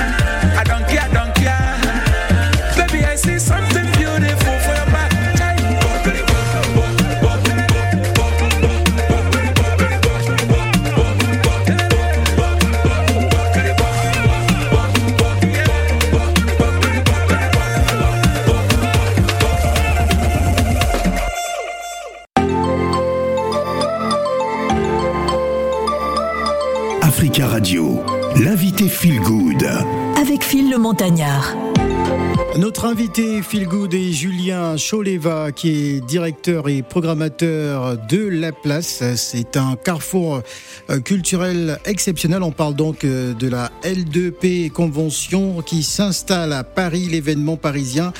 Gente, 33.18 33.27
invité 33.38 33.58
Phil 33.58 33.68
Good 33.68 33.94
est 33.94 34.12
Julien 34.12 34.76
Choleva, 34.78 35.52
qui 35.52 35.70
est 35.70 36.02
directeur 36.02 36.70
et 36.70 36.82
programmateur 36.82 37.98
de 38.08 38.28
La 38.28 38.52
Place. 38.52 39.04
C'est 39.16 39.58
un 39.58 39.76
carrefour 39.76 40.42
euh, 40.90 41.00
culturel 41.00 41.80
exceptionnel. 41.86 42.44
On 42.44 42.52
parle 42.52 42.76
donc 42.76 43.04
euh, 43.04 43.34
de 43.34 43.48
la 43.48 43.72
L2P 43.84 44.70
Convention 44.72 45.62
qui 45.62 45.84
s'installe 45.84 46.54
à 46.54 46.64
Paris, 46.64 47.08
l'événement 47.10 47.58
parisien 47.58 48.14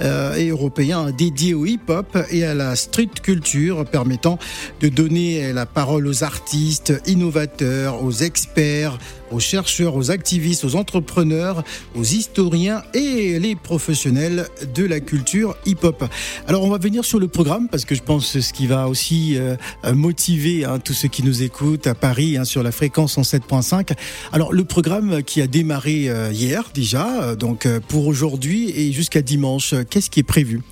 euh, 0.00 0.34
et 0.34 0.48
européen 0.48 1.10
dédié 1.10 1.54
au 1.54 1.66
hip-hop 1.66 2.18
et 2.30 2.44
à 2.44 2.54
la 2.54 2.76
street 2.76 3.10
culture, 3.22 3.84
permettant 3.84 4.38
de 4.80 4.88
donner 4.88 5.52
la 5.52 5.66
parole 5.66 6.06
aux 6.06 6.24
artistes, 6.24 6.92
innovateurs, 7.06 8.02
aux 8.02 8.12
experts, 8.12 8.98
aux 9.30 9.40
chercheurs, 9.40 9.96
aux 9.96 10.10
activistes, 10.10 10.64
aux 10.64 10.76
entrepreneurs, 10.76 11.64
aux 11.94 12.04
historiens 12.04 12.82
et 12.94 13.38
les 13.38 13.56
professionnels 13.56 14.46
de 14.72 14.84
la 14.84 15.00
culture 15.00 15.56
hip-hop. 15.66 16.04
Alors 16.46 16.62
on 16.62 16.70
va 16.70 16.78
venir 16.78 17.04
sur 17.04 17.18
le 17.18 17.28
programme 17.28 17.68
parce 17.68 17.84
que 17.84 17.94
je 17.94 18.02
pense 18.02 18.38
ce 18.38 18.52
qui 18.52 18.66
va 18.66 18.88
aussi 18.88 19.36
euh, 19.36 19.56
motiver 19.92 20.64
hein, 20.64 20.78
tous 20.78 20.92
ceux 20.92 21.08
qui 21.08 21.22
nous 21.22 21.42
écoutent 21.42 21.86
à 21.86 21.94
Paris 21.94 22.36
hein, 22.36 22.44
sur 22.44 22.62
la 22.62 22.72
fréquence 22.72 23.18
en 23.18 23.22
7.5. 23.22 23.92
Alors 24.32 24.52
le 24.52 24.64
programme 24.64 25.22
qui 25.22 25.42
a 25.42 25.46
démarré 25.46 26.08
euh, 26.08 26.32
hier 26.32 26.64
déjà, 26.74 27.22
euh, 27.22 27.36
donc 27.36 27.68
pour 27.88 28.06
aujourd'hui 28.06 28.70
et 28.70 28.92
jusqu'à 28.92 29.22
dimanche, 29.22 29.74
qu'est-ce 29.90 30.10
qui 30.10 30.20
est 30.20 30.24
prévu? 30.24 30.62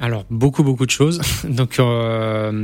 Alors, 0.00 0.24
beaucoup, 0.28 0.64
beaucoup 0.64 0.86
de 0.86 0.90
choses. 0.90 1.20
Donc, 1.48 1.80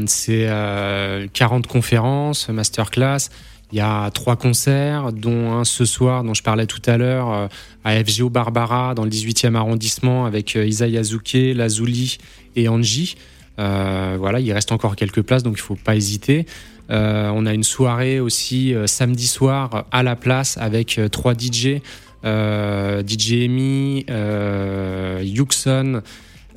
c'est 0.07 0.47
euh, 0.49 1.27
40 1.33 1.67
conférences, 1.67 2.49
masterclass. 2.49 3.31
Il 3.73 3.79
y 3.79 3.81
a 3.81 4.11
trois 4.11 4.37
concerts, 4.37 5.13
dont 5.13 5.53
un 5.53 5.65
ce 5.65 5.85
soir, 5.85 6.25
dont 6.25 6.35
je 6.35 6.43
parlais 6.43 6.67
tout 6.67 6.83
à 6.87 6.97
l'heure, 6.97 7.33
euh, 7.33 7.47
à 7.85 8.03
FGO 8.03 8.29
Barbara, 8.29 8.95
dans 8.95 9.05
le 9.05 9.11
18e 9.11 9.55
arrondissement, 9.55 10.27
avec 10.27 10.57
euh, 10.57 10.67
Isa 10.67 10.89
Yazuke, 10.89 11.55
Lazuli 11.55 12.19
et 12.57 12.69
Angie. 12.69 13.17
Euh, 13.61 14.17
voilà, 14.19 14.41
il 14.41 14.53
reste 14.53 14.73
encore 14.73 14.97
quelques 14.97 15.23
places, 15.23 15.45
donc 15.45 15.55
il 15.57 15.63
faut 15.63 15.77
pas 15.77 15.95
hésiter. 15.95 16.47
On 16.93 17.47
a 17.47 17.55
une 17.55 17.63
soirée 17.63 18.19
aussi 18.19 18.75
samedi 18.87 19.29
soir 19.29 19.85
à 19.93 20.03
la 20.03 20.17
place 20.17 20.59
avec 20.59 21.01
trois 21.13 21.35
DJ, 21.35 21.77
DJ 22.25 23.33
Amy, 23.45 24.05
Yuxon 25.23 26.03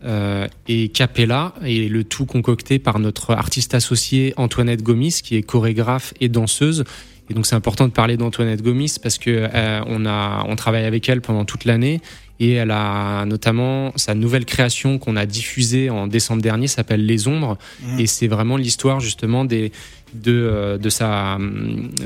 euh, 0.05 0.47
et 0.67 0.89
Capella, 0.89 1.53
et 1.63 1.87
le 1.87 2.03
tout 2.03 2.25
concocté 2.25 2.79
par 2.79 2.99
notre 2.99 3.31
artiste 3.31 3.73
associée 3.73 4.33
Antoinette 4.37 4.83
Gomis, 4.83 5.21
qui 5.23 5.35
est 5.35 5.43
chorégraphe 5.43 6.13
et 6.19 6.29
danseuse. 6.29 6.83
Et 7.29 7.33
donc 7.33 7.45
c'est 7.45 7.55
important 7.55 7.87
de 7.87 7.93
parler 7.93 8.17
d'Antoinette 8.17 8.61
Gomis 8.61 8.97
parce 9.01 9.17
que 9.17 9.29
euh, 9.53 9.81
on 9.87 10.05
a 10.05 10.45
on 10.47 10.55
travaille 10.55 10.85
avec 10.85 11.07
elle 11.07 11.21
pendant 11.21 11.45
toute 11.45 11.65
l'année. 11.65 12.01
Et 12.39 12.53
elle 12.53 12.71
a 12.71 13.25
notamment 13.25 13.93
sa 13.95 14.15
nouvelle 14.15 14.43
création 14.43 14.97
qu'on 14.97 15.15
a 15.15 15.25
diffusée 15.25 15.89
en 15.89 16.07
décembre 16.07 16.41
dernier 16.41 16.67
s'appelle 16.67 17.05
Les 17.05 17.27
Ombres. 17.27 17.57
Et 17.99 18.07
c'est 18.07 18.27
vraiment 18.27 18.57
l'histoire 18.57 18.99
justement 18.99 19.45
des 19.45 19.71
de 20.13 20.31
euh, 20.31 20.77
de 20.77 20.89
sa 20.89 21.37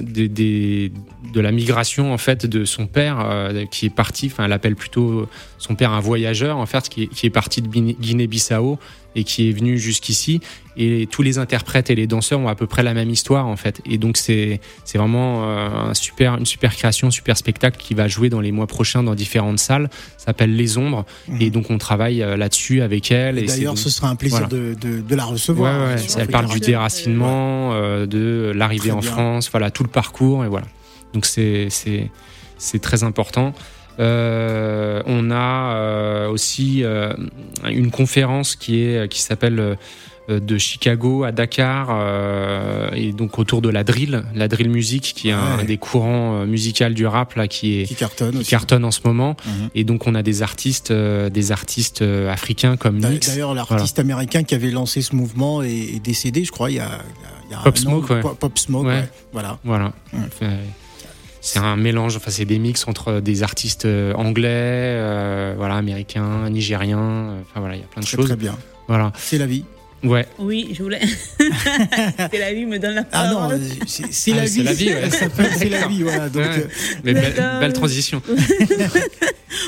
des- 0.02 0.92
de 1.34 1.40
la 1.42 1.52
migration 1.52 2.14
en 2.14 2.18
fait 2.18 2.46
de 2.46 2.66
son 2.66 2.88
père 2.88 3.18
euh, 3.22 3.66
qui 3.66 3.86
est 3.88 3.90
parti 3.94 4.28
enfin 4.32 4.46
elle 4.46 4.54
appelle 4.54 4.76
plutôt 4.76 5.28
son 5.58 5.76
père 5.76 5.92
un 5.92 6.00
voyageur 6.00 6.58
en 6.58 6.66
fait 6.66 6.88
qui 6.90 7.04
est, 7.04 7.08
qui 7.08 7.26
est 7.26 7.30
parti 7.32 7.62
de 7.62 7.68
Guinée- 7.68 7.98
Guinée-Bissau 8.00 8.80
et 9.16 9.24
qui 9.24 9.50
est 9.50 9.52
venu 9.52 9.78
jusqu'ici. 9.78 10.42
Et 10.80 11.08
tous 11.10 11.24
les 11.24 11.40
interprètes 11.40 11.90
et 11.90 11.96
les 11.96 12.06
danseurs 12.06 12.40
ont 12.40 12.48
à 12.50 12.54
peu 12.56 12.68
près 12.68 12.84
la 12.84 12.94
même 12.94 13.10
histoire 13.10 13.48
en 13.48 13.56
fait. 13.56 13.82
Et 13.90 13.98
donc 13.98 14.16
c'est 14.18 14.62
c'est 14.86 15.00
vraiment 15.00 15.44
euh, 15.50 15.90
un 15.90 15.94
super 15.96 16.36
une 16.38 16.46
super 16.46 16.76
création, 16.76 17.08
un 17.08 17.12
super 17.12 17.36
spectacle 17.36 17.78
qui 17.80 17.96
va 17.96 18.08
jouer 18.08 18.30
dans 18.30 18.42
les 18.42 18.52
mois 18.52 18.68
prochains 18.68 19.02
dans 19.02 19.16
différentes 19.16 19.58
salles. 19.58 19.90
Ça 20.18 20.26
s'appelle 20.28 20.56
Les 20.56 20.78
Ombres 20.78 21.06
et 21.40 21.50
donc 21.50 21.72
on 21.72 21.80
travaille 21.80 22.22
euh, 22.22 22.38
là-dessus 22.38 22.82
avec 22.84 23.12
elle. 23.12 23.40
Et 23.40 23.44
Et 23.44 23.48
c'est 23.48 23.56
D'ailleurs, 23.58 23.74
donc- 23.74 23.80
ce 23.80 23.90
sera 23.90 24.10
un 24.10 24.16
plaisir 24.16 24.48
Voilà. 24.48 24.54
de, 24.54 24.76
de, 24.80 25.02
de 25.02 25.16
la 25.16 25.26
recevoir. 25.26 25.88
ouais, 25.88 25.94
hein, 25.96 26.16
elle 26.20 26.28
parle 26.28 26.48
du 26.50 26.60
déracinement, 26.60 27.74
euh, 27.74 28.06
de 28.06 28.52
l'arrivée 28.56 28.92
en. 28.92 29.02
France, 29.02 29.50
voilà 29.52 29.72
tout 29.72 29.84
le 29.84 29.90
parcours 29.90 30.44
et 30.46 30.48
voilà. 30.48 30.68
Donc 31.14 31.26
c'est 31.26 31.68
c'est 31.70 32.12
c'est 32.60 32.80
très 32.80 33.04
important. 33.04 33.54
Euh, 34.00 35.02
on 35.06 35.32
a 35.32 35.76
euh, 35.76 36.30
aussi 36.30 36.84
euh, 36.84 37.14
une 37.70 37.92
conférence 37.92 38.56
qui 38.56 38.82
est 38.84 39.08
qui 39.12 39.22
s'appelle 39.22 39.78
de 40.30 40.58
Chicago 40.58 41.24
à 41.24 41.32
Dakar 41.32 41.88
et 42.94 43.14
donc 43.14 43.40
autour 43.40 43.62
de 43.62 43.70
la 43.70 43.86
drill, 43.86 44.24
la 44.36 44.50
drill 44.50 44.70
music 44.70 45.14
qui 45.16 45.30
est 45.30 45.32
un 45.32 45.64
des 45.64 45.78
courants 45.78 46.46
musicaux 46.46 46.90
du 46.90 47.06
rap 47.08 47.36
là 47.36 47.48
qui 47.48 47.80
est 47.80 47.86
Qui 47.86 47.96
cartonne 47.96 48.32
qui 48.34 48.38
aussi. 48.40 48.50
cartonne 48.50 48.84
en 48.84 48.92
ce 48.92 49.00
moment 49.06 49.38
Mhm. 49.46 49.70
et 49.74 49.84
donc 49.86 50.06
on 50.06 50.16
a 50.16 50.24
des 50.24 50.42
artistes 50.42 50.92
des 50.92 51.52
artistes 51.54 52.04
africains 52.30 52.76
comme 52.76 52.98
Nix 52.98 53.26
D'ailleurs, 53.30 53.54
l'artiste 53.54 54.00
américain 54.00 54.44
qui 54.44 54.54
avait 54.54 54.70
lancé 54.72 55.02
ce 55.02 55.16
mouvement 55.16 55.62
est, 55.64 55.70
est 55.96 56.04
décédé, 56.04 56.44
je 56.44 56.52
crois, 56.52 56.72
il 56.72 56.76
y 56.76 56.80
a, 56.82 56.90
il 57.50 57.52
y 57.54 57.56
a- 57.56 57.60
Pop 57.64 57.74
un 57.78 57.80
Smoke, 57.80 58.14
ouais. 58.14 58.20
Pop, 58.20 58.38
Pop 58.38 58.60
Smoke, 58.60 58.86
Ouais. 58.86 59.08
Voilà. 59.32 59.60
Voilà. 59.64 59.94
C'est 61.42 61.60
un 61.60 61.76
mélange, 61.78 62.16
enfin 62.18 62.32
c'est 62.32 62.46
des 62.46 62.60
mix 62.60 62.88
entre 62.88 63.20
des 63.22 63.44
artistes 63.44 63.86
euh, 63.86 64.14
anglais, 64.14 64.48
euh, 64.50 65.54
voilà, 65.58 65.76
américains, 65.76 66.50
nigériens, 66.50 66.98
euh, 67.00 67.42
enfin 67.50 67.60
voilà, 67.62 67.76
il 67.76 67.82
y 67.82 67.84
a 67.84 67.88
plein 67.88 68.02
de 68.02 68.06
Très, 68.08 68.18
choses. 68.18 68.26
très 68.28 68.36
bien. 68.36 68.58
Voilà. 68.88 69.12
C'est 69.18 69.38
la 69.38 69.46
vie. 69.46 69.64
Ouais. 70.04 70.28
Oui, 70.40 70.70
je 70.78 70.84
voulais. 70.84 71.02
C'est 71.40 72.38
la 72.38 72.54
vie 72.54 72.66
me 72.66 72.78
donne 72.78 72.96
la 72.96 73.04
Ah 73.12 73.28
non, 73.30 73.36
parole. 73.40 73.62
c'est 73.88 74.12
c'est 74.14 74.32
Ah, 74.34 74.36
la, 74.36 74.48
c'est 74.48 74.60
vie. 74.60 74.64
la 74.64 74.74
vie, 74.74 74.90
ouais. 74.90 75.10
C'est 75.58 75.70
la 75.70 75.88
vie, 75.88 76.04
voilà. 76.04 76.30
Donc, 76.30 76.44
Ouais. 76.44 76.50
euh, 76.60 76.68
Mais 77.04 77.14
belle 77.14 77.74
transition. 77.74 78.22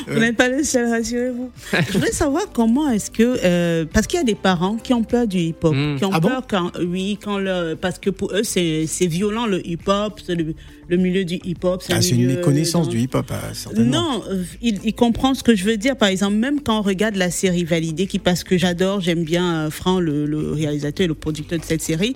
Vous 0.08 0.20
n'êtes 0.20 0.36
pas 0.38 0.50
le 0.50 0.64
seul, 0.64 0.90
rassurez-vous. 0.90 1.52
Je 1.74 1.98
voulais 1.98 2.12
savoir 2.12 2.44
comment 2.54 2.90
est-ce 2.90 3.12
que. 3.12 3.38
euh, 3.44 3.86
parce 3.92 4.08
qu'il 4.08 4.18
y 4.18 4.22
a 4.22 4.26
des 4.26 4.36
parents 4.36 4.76
qui 4.78 4.94
ont 4.94 5.04
peur 5.04 5.28
du 5.28 5.38
hip-hop. 5.40 5.74
Mm. 5.76 5.96
Qui 5.98 6.06
ont 6.06 6.10
Ah 6.14 6.20
bon? 6.20 6.30
peur 6.30 6.44
quand. 6.48 6.72
Oui, 6.86 7.18
quand 7.24 7.38
le, 7.38 7.76
parce 7.76 8.00
que 8.00 8.10
pour 8.10 8.32
eux, 8.34 8.44
c'est 8.44 8.86
c'est 8.88 9.08
violent 9.08 9.46
le 9.46 9.66
hip-hop, 9.68 10.20
c'est 10.26 10.36
le, 10.36 10.54
le 10.88 10.98
milieu 10.98 11.24
du 11.26 11.36
hip-hop. 11.44 11.82
ah, 11.90 11.96
un 11.96 12.02
c'est 12.02 12.16
une 12.16 12.28
méconnaissance 12.28 12.88
dans- 12.88 12.92
du 12.92 13.00
hip-hop, 13.02 13.32
euh, 13.32 13.54
certainement. 13.54 14.02
Non, 14.16 14.24
euh, 14.30 14.44
il, 14.62 14.94
comprend 14.94 15.34
ce 15.34 15.44
que 15.44 15.56
je 15.56 15.64
veux 15.64 15.78
dire. 15.78 15.96
Par 15.96 16.10
exemple, 16.10 16.36
même 16.36 16.62
quand 16.62 16.80
on 16.80 16.82
regarde 16.82 17.16
la 17.16 17.32
série 17.32 17.64
Validée, 17.64 18.08
qui 18.08 18.20
parce 18.20 18.44
que 18.44 18.58
j'adore, 18.58 19.02
j'aime 19.02 19.24
bien 19.24 19.66
euh, 19.66 19.70
Franck, 19.70 20.02
le, 20.02 20.26
le 20.26 20.52
réalisateur 20.52 21.06
et 21.06 21.08
le 21.08 21.14
producteur 21.16 21.60
de 21.60 21.64
cette 21.66 21.82
série. 21.82 22.16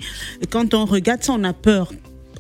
Quand 0.50 0.74
on 0.74 0.86
regarde 0.86 1.24
ça, 1.24 1.34
on 1.34 1.44
a 1.44 1.54
peur. 1.54 1.92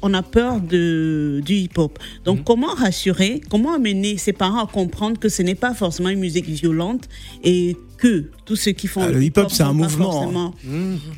On 0.06 0.13
a 0.13 0.22
peur 0.22 0.60
de, 0.60 1.42
du 1.46 1.54
hip-hop. 1.56 1.98
Donc, 2.26 2.39
Mhm. 2.39 2.44
comment 2.44 2.74
rassurer, 2.74 3.39
comment 3.50 3.74
amener 3.74 4.18
ses 4.18 4.34
parents 4.34 4.62
à 4.63 4.68
comprendre 4.68 5.18
que 5.18 5.30
ce 5.30 5.42
n'est 5.42 5.56
pas 5.56 5.74
forcément 5.74 6.10
une 6.10 6.20
musique 6.20 6.46
violente 6.48 7.08
et 7.44 7.78
que 7.98 8.30
tous 8.44 8.58
ceux 8.58 8.74
qui 8.74 8.88
font 8.88 9.02
Ah, 9.02 9.10
le 9.12 9.24
hip-hop, 9.24 9.50
c'est 9.50 9.63
un 9.63 9.72
mouvement, 9.72 10.12
forcément- 10.12 10.54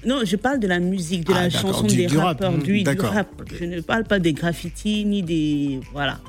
Non, 0.05 0.19
je 0.23 0.35
parle 0.35 0.59
de 0.59 0.67
la 0.67 0.79
musique, 0.79 1.25
de 1.25 1.33
Ah, 1.33 1.43
la 1.45 1.49
chanson 1.49 1.87
du- 1.87 1.95
des 1.95 2.05
du 2.05 2.17
rappeurs, 2.17 2.51
Mhm, 2.51 2.61
du, 2.61 2.83
du 2.83 2.89
rap. 3.01 3.27
Je 3.59 3.65
ne 3.65 3.81
parle 3.81 4.03
pas 4.03 4.19
des 4.19 4.33
graffitis 4.33 5.03
ni 5.03 5.23
des. 5.23 5.79
Voilà. 5.91 6.19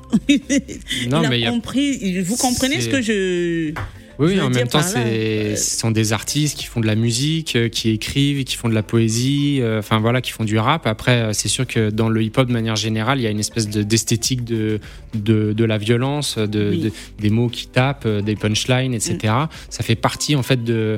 Non, 1.11 1.21
Il 1.23 1.29
mais 1.29 1.45
a. 1.45 1.51
Vous 1.51 2.37
comprenez 2.37 2.81
ce 2.81 2.89
que 2.89 3.01
je. 3.03 3.73
Oui, 4.19 4.39
en 4.41 4.49
même 4.49 4.67
temps, 4.67 4.81
c'est, 4.81 4.97
euh, 4.99 5.55
ce 5.55 5.77
sont 5.79 5.91
des 5.91 6.11
artistes 6.13 6.57
qui 6.57 6.65
font 6.65 6.79
de 6.79 6.87
la 6.87 6.95
musique, 6.95 7.55
euh, 7.55 7.69
qui 7.69 7.89
écrivent, 7.91 8.43
qui 8.43 8.55
font 8.55 8.67
de 8.69 8.73
la 8.73 8.81
poésie, 8.83 9.59
euh, 9.61 9.79
enfin 9.79 9.99
voilà, 9.99 10.21
qui 10.21 10.31
font 10.31 10.43
du 10.43 10.57
rap. 10.57 10.87
Après, 10.87 11.21
euh, 11.21 11.33
c'est 11.33 11.47
sûr 11.49 11.67
que 11.67 11.89
dans 11.91 12.09
le 12.09 12.23
hip-hop, 12.23 12.47
de 12.47 12.53
manière 12.53 12.75
générale, 12.75 13.19
il 13.19 13.23
y 13.23 13.27
a 13.27 13.29
une 13.29 13.39
espèce 13.39 13.69
de, 13.69 13.83
d'esthétique 13.83 14.43
de, 14.43 14.79
de, 15.13 15.53
de 15.53 15.63
la 15.65 15.77
violence, 15.77 16.37
de, 16.37 16.69
Oui. 16.71 16.79
de- 16.81 16.91
des 17.19 17.29
mots 17.29 17.49
qui 17.49 17.67
tapent, 17.67 18.07
des 18.07 18.35
punchlines, 18.35 18.93
etc. 18.93 19.33
Ça 19.69 19.83
fait 19.83 19.95
partie, 19.95 20.35
en 20.35 20.43
fait, 20.43 20.63
de. 20.63 20.97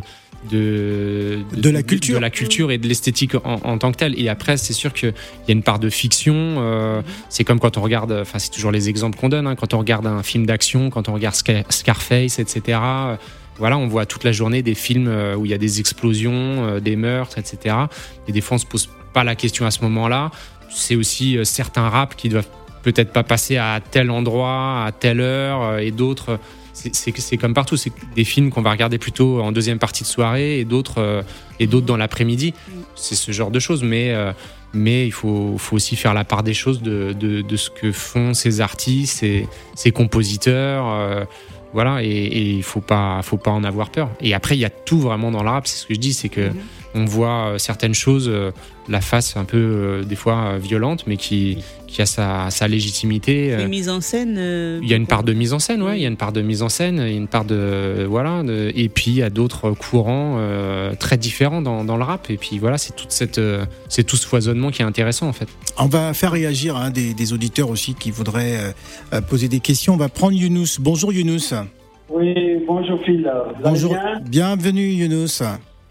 De, 0.50 1.40
De 1.54 1.70
la 1.70 1.84
culture. 1.84 2.16
de 2.16 2.22
la 2.22 2.30
culture 2.30 2.72
et 2.72 2.78
de 2.78 2.88
l'esthétique 2.88 3.36
en, 3.36 3.60
en 3.64 3.78
tant 3.78 3.92
que 3.92 3.98
telle 3.98 4.18
et 4.18 4.30
après 4.30 4.56
c'est 4.56 4.72
sûr 4.72 4.94
qu'il 4.94 5.10
y 5.48 5.52
a 5.52 5.52
une 5.52 5.64
part 5.64 5.80
de 5.80 5.90
fiction 5.90 6.34
euh, 6.36 7.02
c'est 7.28 7.44
comme 7.44 7.60
quand 7.60 7.78
on 7.78 7.82
regarde 7.82 8.14
enfin 8.14 8.40
c'est 8.40 8.50
toujours 8.50 8.72
les 8.72 8.88
exemples 8.88 9.20
qu'on 9.20 9.28
donne 9.28 9.48
hein, 9.48 9.56
quand 9.56 9.74
on 9.74 9.80
regarde 9.80 10.08
un 10.08 10.24
film 10.24 10.46
d'action 10.46 10.90
quand 10.90 11.10
on 11.10 11.14
regarde 11.14 11.36
Scar- 11.36 11.66
Scarface 11.70 12.40
etc 12.40 12.80
euh, 12.82 13.16
voilà, 13.58 13.78
on 13.78 13.88
voit 13.88 14.06
toute 14.06 14.24
la 14.24 14.32
journée 14.32 14.62
des 14.62 14.76
films 14.76 15.10
euh, 15.10 15.36
où 15.36 15.44
il 15.46 15.52
y 15.52 15.54
a 15.54 15.58
des 15.58 15.82
explosions, 15.82 16.80
des 16.80 16.96
meurtres, 16.96 17.38
etc. 17.40 17.76
Et 18.26 18.32
des 18.32 18.40
fois, 18.40 18.56
on 18.56 18.58
se 18.58 18.66
pose 18.66 18.88
pas 19.14 19.26
la 19.26 19.36
question 19.36 19.66
à 19.66 19.72
ce 19.72 19.82
moment-là. 19.82 20.32
C'est 20.70 20.96
aussi 20.96 21.38
certains 21.44 21.90
raps 21.90 22.16
qui 22.16 22.30
doivent 22.30 22.48
peut-être 22.84 23.12
pas 23.12 23.24
passer 23.24 23.58
à 23.58 23.82
tel 23.92 24.12
endroit, 24.12 24.86
à 24.86 24.94
telle 24.98 25.20
heure, 25.20 25.78
et 25.80 25.92
d'autres. 25.92 26.40
C'est- 26.94 27.38
comme 27.38 27.54
partout, 27.54 27.78
c'est 27.78 27.92
des 28.16 28.24
films 28.24 28.50
qu'on 28.52 28.62
va 28.62 28.72
regarder 28.72 28.98
plutôt 28.98 29.42
en 29.42 29.52
deuxième 29.52 29.80
partie 29.80 30.04
de 30.04 30.08
soirée 30.08 30.60
et 30.60 30.66
d'autres 30.66 31.00
euh, 31.00 31.22
et 31.60 31.68
d'autres 31.68 31.86
dans 31.86 31.98
l'après-midi. 31.98 32.54
C'est 32.96 33.16
ce 33.16 33.32
genre 33.32 33.52
de 33.52 33.60
choses, 33.60 33.84
mais 33.84 34.12
euh, 34.14 34.32
mais 34.74 35.06
il 35.08 35.12
faut, 35.12 35.56
faut 35.58 35.76
aussi 35.76 35.96
faire 35.96 36.14
la 36.14 36.24
part 36.24 36.44
des 36.44 36.54
choses 36.54 36.82
de, 36.82 37.14
de, 37.20 37.42
de 37.42 37.56
ce 37.58 37.70
que 37.72 37.92
font 37.92 38.34
ces 38.36 38.62
artistes, 38.62 39.18
ces, 39.20 39.48
ces 39.76 39.92
compositeurs. 39.92 40.86
euh, 40.88 41.26
voilà, 41.74 42.04
et, 42.04 42.56
il 42.58 42.64
faut 42.64 42.82
pas, 42.82 43.22
faut 43.22 43.38
pas 43.38 43.52
en 43.52 43.64
avoir 43.64 43.90
peur. 43.92 44.10
Et 44.22 44.34
après, 44.34 44.56
il 44.56 44.60
y 44.60 44.66
a 44.66 44.72
tout 44.72 45.00
vraiment 45.00 45.30
dans 45.32 45.44
le 45.44 45.50
rap. 45.50 45.68
C'est 45.68 45.78
ce 45.78 45.86
que 45.86 45.94
je 45.94 46.00
dis, 46.00 46.14
c'est 46.14 46.30
que 46.30 46.50
on 46.96 47.06
voit 47.06 47.50
euh, 47.54 47.58
certaines 47.58 47.94
choses, 47.94 48.28
euh, 48.28 48.52
la 48.88 49.02
face 49.02 49.38
un 49.38 49.46
peu 49.46 49.58
euh, 49.58 50.04
des 50.04 50.16
fois 50.16 50.58
violente, 50.58 51.04
mais 51.06 51.18
qui, 51.18 51.58
qui 51.88 52.02
a 52.02 52.06
sa, 52.08 52.50
sa 52.50 52.68
légitimité. 52.68 53.56
Les 53.56 53.64
euh, 53.64 53.68
mises 53.68 53.90
en 53.90 54.02
scène. 54.02 54.36
euh, 54.40 54.80
il 54.82 54.90
y 54.90 54.94
a 54.94 54.98
une 54.98 55.06
part 55.06 55.24
de 55.24 55.34
mise 55.34 55.54
en 55.54 55.60
scène, 55.60 55.84
ouais. 55.84 56.00
Il 56.00 56.02
y 56.02 56.06
a 56.06 56.08
une 56.08 56.18
part 56.18 56.32
de 56.32 56.42
mise 56.42 56.64
en 56.64 56.70
scène, 56.70 56.96
il 56.98 57.12
y 57.12 57.14
a 57.14 57.18
une 57.18 57.28
part 57.28 57.46
de 57.46 58.06
voilà. 58.10 58.42
de- 58.44 58.72
et 58.76 58.90
puis 58.90 59.12
il 59.12 59.18
y 59.18 59.24
a 59.24 59.30
d'autres 59.30 59.72
courants 59.72 60.38
euh, 60.40 60.94
très 61.00 61.18
différents 61.18 61.62
dans, 61.62 61.84
dans 61.84 61.98
le 61.98 62.04
rap. 62.04 62.30
Et 62.32 62.38
puis 62.38 62.58
voilà, 62.58 62.78
c'est 62.80 62.96
toute 62.96 63.12
cette, 63.12 63.38
euh, 63.38 63.66
c'est 63.88 64.04
tout 64.04 64.16
ce 64.18 64.26
foisonnement 64.26 64.72
qui 64.72 64.82
est 64.82 64.86
intéressant 64.86 65.28
en 65.28 65.34
fait. 65.34 65.48
On 65.78 65.86
va 65.88 66.14
faire 66.14 66.32
réagir 66.32 66.76
hein, 66.76 66.90
des, 66.90 67.14
des 67.14 67.34
auditeurs 67.34 67.70
aussi 67.70 67.94
qui 67.94 68.10
voudraient 68.12 68.74
poser 69.30 69.48
des 69.48 69.60
questions. 69.60 69.94
On 69.94 69.98
va 69.98 70.10
prendre 70.10 70.34
Younous. 70.34 70.80
Bonjour 70.80 71.14
Younous. 71.14 71.54
Oui, 72.10 72.34
bonjour 72.68 73.00
Phil. 73.06 73.32
Vous 73.58 73.64
Bonjour. 73.64 73.92
bien? 73.94 74.20
Bienvenue 74.28 74.90
Younous. 74.90 75.44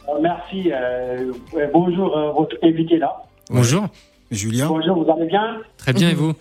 Euh, 0.08 0.18
Merci. 0.20 0.70
euh, 0.72 1.32
ouais, 1.52 1.68
bonjour 1.72 2.16
euh, 2.16 2.32
votre 2.32 2.56
invité 2.62 2.98
là. 2.98 3.14
Bonjour, 3.50 3.86
Julien. 4.30 4.66
Bonjour, 4.68 5.04
vous 5.04 5.10
allez 5.12 5.26
bien? 5.26 5.58
Très 5.76 5.92
bien 5.92 6.10
et 6.10 6.14
vous? 6.14 6.32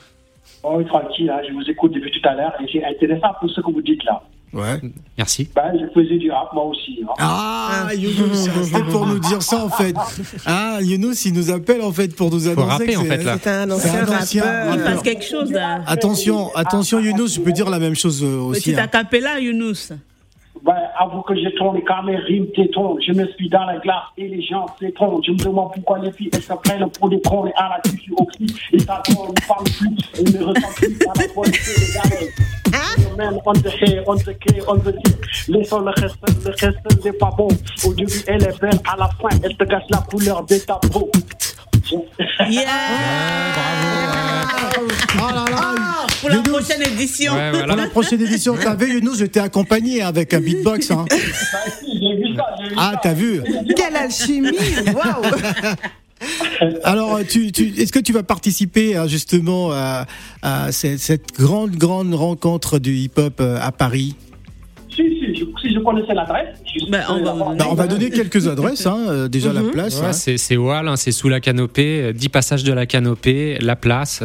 Oh, 0.64 0.76
oui, 0.78 0.86
tranquille, 0.86 1.30
hein, 1.30 1.40
je 1.48 1.54
vous 1.54 1.70
écoute 1.70 1.94
depuis 1.94 2.12
tout 2.12 2.28
à 2.28 2.34
l'heure 2.34 2.54
et 2.62 2.66
c'est 2.72 2.84
intéressant 2.84 3.30
pour 3.40 3.50
ce 3.50 3.62
que 3.62 3.72
vous 3.72 3.82
dites 3.82 4.04
là. 4.06 4.22
Ouais. 4.54 4.80
Merci. 5.18 5.50
Ben, 5.54 5.74
je 5.74 5.86
faisais 5.94 6.18
du 6.18 6.32
rap 6.32 6.54
moi 6.54 6.64
aussi. 6.66 7.00
hein. 7.04 7.14
Ah, 7.20 7.90
Younous, 7.94 8.34
c'était 8.64 8.84
pour 8.84 9.06
nous 9.06 9.20
dire 9.20 9.42
ça 9.42 9.64
en 9.66 9.70
fait. 9.70 9.94
Ah, 10.46 10.80
Younous, 10.82 11.26
il 11.26 11.34
nous 11.34 11.52
appelle 11.52 11.82
en 11.82 11.92
fait 11.92 12.16
pour 12.16 12.32
nous 12.32 12.48
annoncer. 12.48 12.66
rapper, 12.70 12.94
que 12.94 12.98
en 12.98 13.02
c'est- 13.04 13.08
fait, 13.18 13.24
là. 13.24 13.38
C'est 13.42 13.50
un 13.50 13.68
C'est 13.68 13.74
ancien 13.74 14.08
un 14.08 14.18
ancien 14.22 14.44
rappeur. 14.44 14.76
Il 14.76 14.84
passe 14.84 15.02
quelque 15.04 15.24
chose 15.26 15.52
là. 15.52 15.82
Attention, 15.86 16.56
attention 16.56 17.00
Younous, 17.02 17.28
je 17.36 17.42
peux 17.42 17.52
dire 17.52 17.70
la 17.70 17.80
même 17.80 17.96
chose 17.96 18.24
euh, 18.24 18.40
aussi. 18.40 18.72
Petit 18.72 18.80
hein. 18.80 18.84
acapella, 18.86 19.40
Younous. 19.42 19.90
Avoue 21.00 21.22
que 21.22 21.36
j'ai 21.36 21.54
tourné 21.54 21.84
comme 21.84 22.10
un 22.10 22.18
rime 22.18 22.48
téton. 22.56 22.98
Je 23.06 23.12
me 23.14 23.28
suis 23.34 23.50
dans 23.50 23.66
la 23.66 23.78
glace 23.78 24.04
et 24.18 24.28
les 24.28 24.42
gens 24.42 24.66
s'étonnent. 24.80 25.22
Je 25.24 25.32
me 25.32 25.38
demande 25.38 25.72
pourquoi 25.74 26.00
les 26.00 26.12
filles 26.12 26.30
elles 26.34 26.42
se 26.42 26.54
prennent 26.54 26.90
pour 26.90 27.10
des 27.10 27.22
cons 27.22 27.46
et 27.46 27.54
à 27.56 27.70
la 27.70 27.80
cuisse 27.82 28.10
aussi. 28.18 28.56
Et 28.74 28.80
ça 28.80 29.02
tourne, 29.06 29.30
ne 29.30 29.48
parle 29.48 29.64
plus 29.64 30.20
et 30.20 30.38
ne 30.38 30.44
ressent 30.44 30.74
plus 30.76 30.98
à 31.08 31.22
la 31.22 31.28
police 31.34 31.80
des 31.80 31.94
galets. 31.94 33.18
Même 33.18 33.40
on 33.46 33.54
the 33.54 33.68
hair, 33.82 34.04
on 34.08 34.16
the 34.16 34.38
care, 34.40 34.64
on 34.68 34.78
the 34.78 34.96
dick. 35.04 35.18
Laissons 35.48 35.82
le 35.82 35.92
reste, 35.92 36.18
le 36.46 36.52
reste 36.52 37.06
n'est 37.06 37.14
pas 37.14 37.32
bon. 37.38 37.48
Au 37.86 37.94
début, 37.94 38.24
elle 38.28 38.44
est 38.44 38.60
belle, 38.60 38.80
à 38.92 38.98
la 38.98 39.08
fin, 39.08 39.38
elle 39.44 39.56
te 39.56 39.64
gâche 39.66 39.84
la 39.90 40.00
couleur 40.00 40.44
de 40.46 40.56
ta 40.58 40.80
peau. 40.92 41.12
Yeah 42.50 42.68
Oh 45.20 45.30
là 45.30 45.46
là, 45.50 46.07
Pour 46.22 46.30
la 46.30 46.42
prochaine 46.42 46.82
édition. 46.82 47.34
Ouais, 47.34 47.52
voilà. 47.52 47.68
Pour 47.68 47.76
la 47.78 47.88
prochaine 47.90 48.22
édition, 48.22 48.56
t'avais 48.56 48.90
Younous, 48.90 49.16
je 49.16 49.26
t'ai 49.26 49.40
accompagné 49.40 50.02
avec 50.02 50.34
un 50.34 50.40
beatbox. 50.40 50.92
Hein. 50.92 51.06
J'ai 51.12 52.16
vu 52.16 52.36
ça, 52.36 52.44
j'ai 52.62 52.70
vu 52.70 52.76
Ah, 52.78 52.94
t'as 53.02 53.14
vu 53.14 53.42
Quelle 53.76 53.96
alchimie 53.96 54.50
Waouh 54.94 55.32
Alors, 56.84 57.20
tu, 57.28 57.52
tu, 57.52 57.74
est-ce 57.80 57.92
que 57.92 58.00
tu 58.00 58.12
vas 58.14 58.24
participer 58.24 58.96
hein, 58.96 59.08
justement 59.08 59.72
à, 59.72 60.06
à 60.42 60.72
cette, 60.72 61.00
cette 61.00 61.32
grande, 61.38 61.72
grande 61.76 62.14
rencontre 62.14 62.80
du 62.80 62.94
hip-hop 62.96 63.36
euh, 63.40 63.58
à 63.62 63.72
Paris? 63.72 64.16
Si, 64.90 65.04
si, 65.04 65.36
je, 65.36 65.46
si 65.62 65.74
je 65.76 65.80
connaissais 65.80 66.16
l'adresse. 66.16 66.48
je- 66.66 66.86
on 66.88 67.24
va 67.24 67.34
vous 67.34 67.56
Bah, 67.56 67.68
On 67.70 67.76
va 67.76 67.86
donner 67.86 68.10
quelques 68.10 68.48
adresses, 68.48 68.88
hein, 68.88 68.98
euh, 69.08 69.28
déjà 69.28 69.54
la 69.54 69.62
Mhm. 69.62 69.70
place. 69.72 70.00
Ouais, 70.00 70.08
hein. 70.08 70.14
c'est 70.14 70.38
c'est 70.38 70.58
Wall, 70.58 70.90
c'est 70.98 71.12
sous 71.12 71.30
la 71.30 71.40
canopée, 71.40 72.02
euh, 72.06 72.14
10 72.14 72.30
passages 72.30 72.64
de 72.64 72.74
la 72.74 72.88
canopée, 72.88 73.60
la 73.62 73.76
place. 73.76 74.24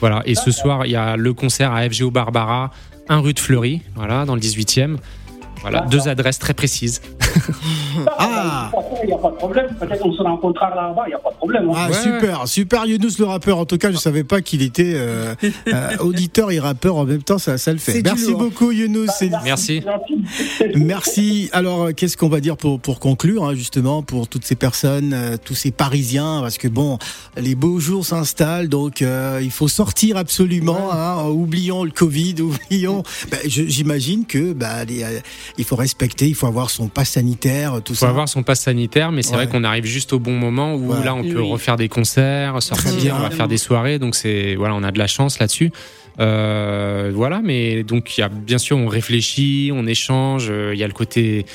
Voilà. 0.00 0.22
Et 0.26 0.34
ce 0.34 0.50
soir, 0.50 0.86
il 0.86 0.92
y 0.92 0.96
a 0.96 1.16
le 1.16 1.34
concert 1.34 1.72
à 1.72 1.88
FGO 1.88 2.10
Barbara, 2.10 2.70
un 3.08 3.20
rue 3.20 3.34
de 3.34 3.38
Fleury, 3.38 3.82
voilà, 3.94 4.24
dans 4.24 4.34
le 4.34 4.40
18e. 4.40 4.96
Voilà, 5.60 5.82
deux 5.90 6.08
adresses 6.08 6.38
très 6.38 6.54
précises. 6.54 7.00
Ah. 8.18 8.70
Il 9.02 9.06
n'y 9.08 9.12
a 9.12 9.18
pas 9.18 9.30
de 9.30 9.36
problème. 9.36 9.66
Peut-être 9.78 10.04
on 10.06 10.12
se 10.12 10.22
rencontrera 10.22 10.70
là-bas, 10.70 11.02
il 11.06 11.10
n'y 11.10 11.14
a 11.14 11.18
pas 11.18 11.30
de 11.30 11.36
problème. 11.36 11.68
hein. 11.70 11.72
Ah, 11.76 11.88
Ouais. 11.88 11.94
super, 11.94 12.46
super 12.48 12.86
Younous 12.86 13.18
le 13.18 13.24
rappeur. 13.24 13.58
En 13.58 13.64
tout 13.64 13.78
cas, 13.78 13.90
je 13.90 13.96
savais 13.96 14.24
pas 14.24 14.40
qu'il 14.40 14.62
était 14.62 14.92
euh, 14.94 15.34
euh, 15.68 15.96
auditeur 16.00 16.50
et 16.50 16.58
rappeur 16.60 16.96
en 16.96 17.04
même 17.04 17.22
temps, 17.22 17.38
ça, 17.38 17.58
ça 17.58 17.72
le 17.72 17.78
fait. 17.78 18.02
Merci 18.02 18.34
beaucoup 18.34 18.70
Younous. 18.70 19.06
C'est- 19.18 19.30
Merci. 19.44 19.82
Merci. 20.76 21.48
Alors, 21.52 21.84
euh, 21.84 21.92
qu'est-ce 21.92 22.16
qu'on 22.16 22.28
va 22.28 22.40
dire 22.40 22.56
pour, 22.56 22.80
pour 22.80 23.00
conclure, 23.00 23.44
hein, 23.44 23.54
justement, 23.54 24.02
pour 24.02 24.28
toutes 24.28 24.44
ces 24.44 24.56
personnes, 24.56 25.12
euh, 25.12 25.36
tous 25.42 25.54
ces 25.54 25.70
Parisiens, 25.70 26.40
parce 26.42 26.58
que 26.58 26.68
bon, 26.68 26.98
les 27.36 27.54
beaux 27.54 27.78
jours 27.80 28.04
s'installent, 28.04 28.68
donc 28.68 29.02
euh, 29.02 29.40
il 29.42 29.50
faut 29.50 29.68
sortir 29.68 30.16
absolument. 30.16 30.92
Hein, 30.92 31.24
oublions 31.28 31.84
le 31.84 31.90
Covid, 31.90 32.36
oublions. 32.42 33.02
Je- 33.46 33.64
J'imagine 33.68 34.24
que 34.26 34.52
bah, 34.52 34.84
les, 34.84 35.02
euh, 35.02 35.18
il 35.56 35.64
faut 35.64 35.76
respecter, 35.76 36.26
il 36.28 36.34
faut 36.34 36.46
avoir 36.46 36.70
son 36.70 36.88
pass 36.88 37.10
sanitaire, 37.10 37.80
tout 37.84 37.92
Il 37.92 37.96
faut 37.96 38.04
ça. 38.06 38.08
avoir 38.10 38.28
son 38.28 38.42
pass 38.42 38.60
sanitaire, 38.60 39.12
mais 39.12 39.22
c'est 39.22 39.30
Ouais. 39.30 39.36
vrai 39.36 39.48
qu'on 39.48 39.64
arrive 39.64 39.84
juste 39.86 40.12
au 40.12 40.18
bon 40.18 40.32
moment 40.32 40.74
où 40.74 40.92
Ouais. 40.92 41.04
là 41.04 41.14
on 41.14 41.22
peut 41.22 41.40
Oui. 41.40 41.50
refaire 41.50 41.76
des 41.76 41.88
concerts, 41.88 42.62
sortir, 42.62 42.94
bien. 42.96 43.16
on 43.16 43.20
va 43.20 43.30
faire 43.30 43.48
des 43.48 43.58
soirées, 43.58 43.98
donc 43.98 44.14
c'est 44.14 44.54
voilà, 44.56 44.74
on 44.74 44.82
a 44.82 44.90
de 44.92 44.98
la 44.98 45.06
chance 45.06 45.38
là-dessus. 45.38 45.70
Euh, 46.20 47.12
voilà, 47.14 47.40
mais 47.42 47.84
donc 47.84 48.16
il 48.18 48.22
y 48.22 48.24
a 48.24 48.28
bien 48.28 48.58
sûr 48.58 48.76
on 48.76 48.88
réfléchit, 48.88 49.70
on 49.72 49.86
échange, 49.86 50.48
euh, 50.50 50.72
il 50.74 50.78
y 50.80 50.82
a 50.84 50.86
le 50.88 50.92
côté 50.92 51.46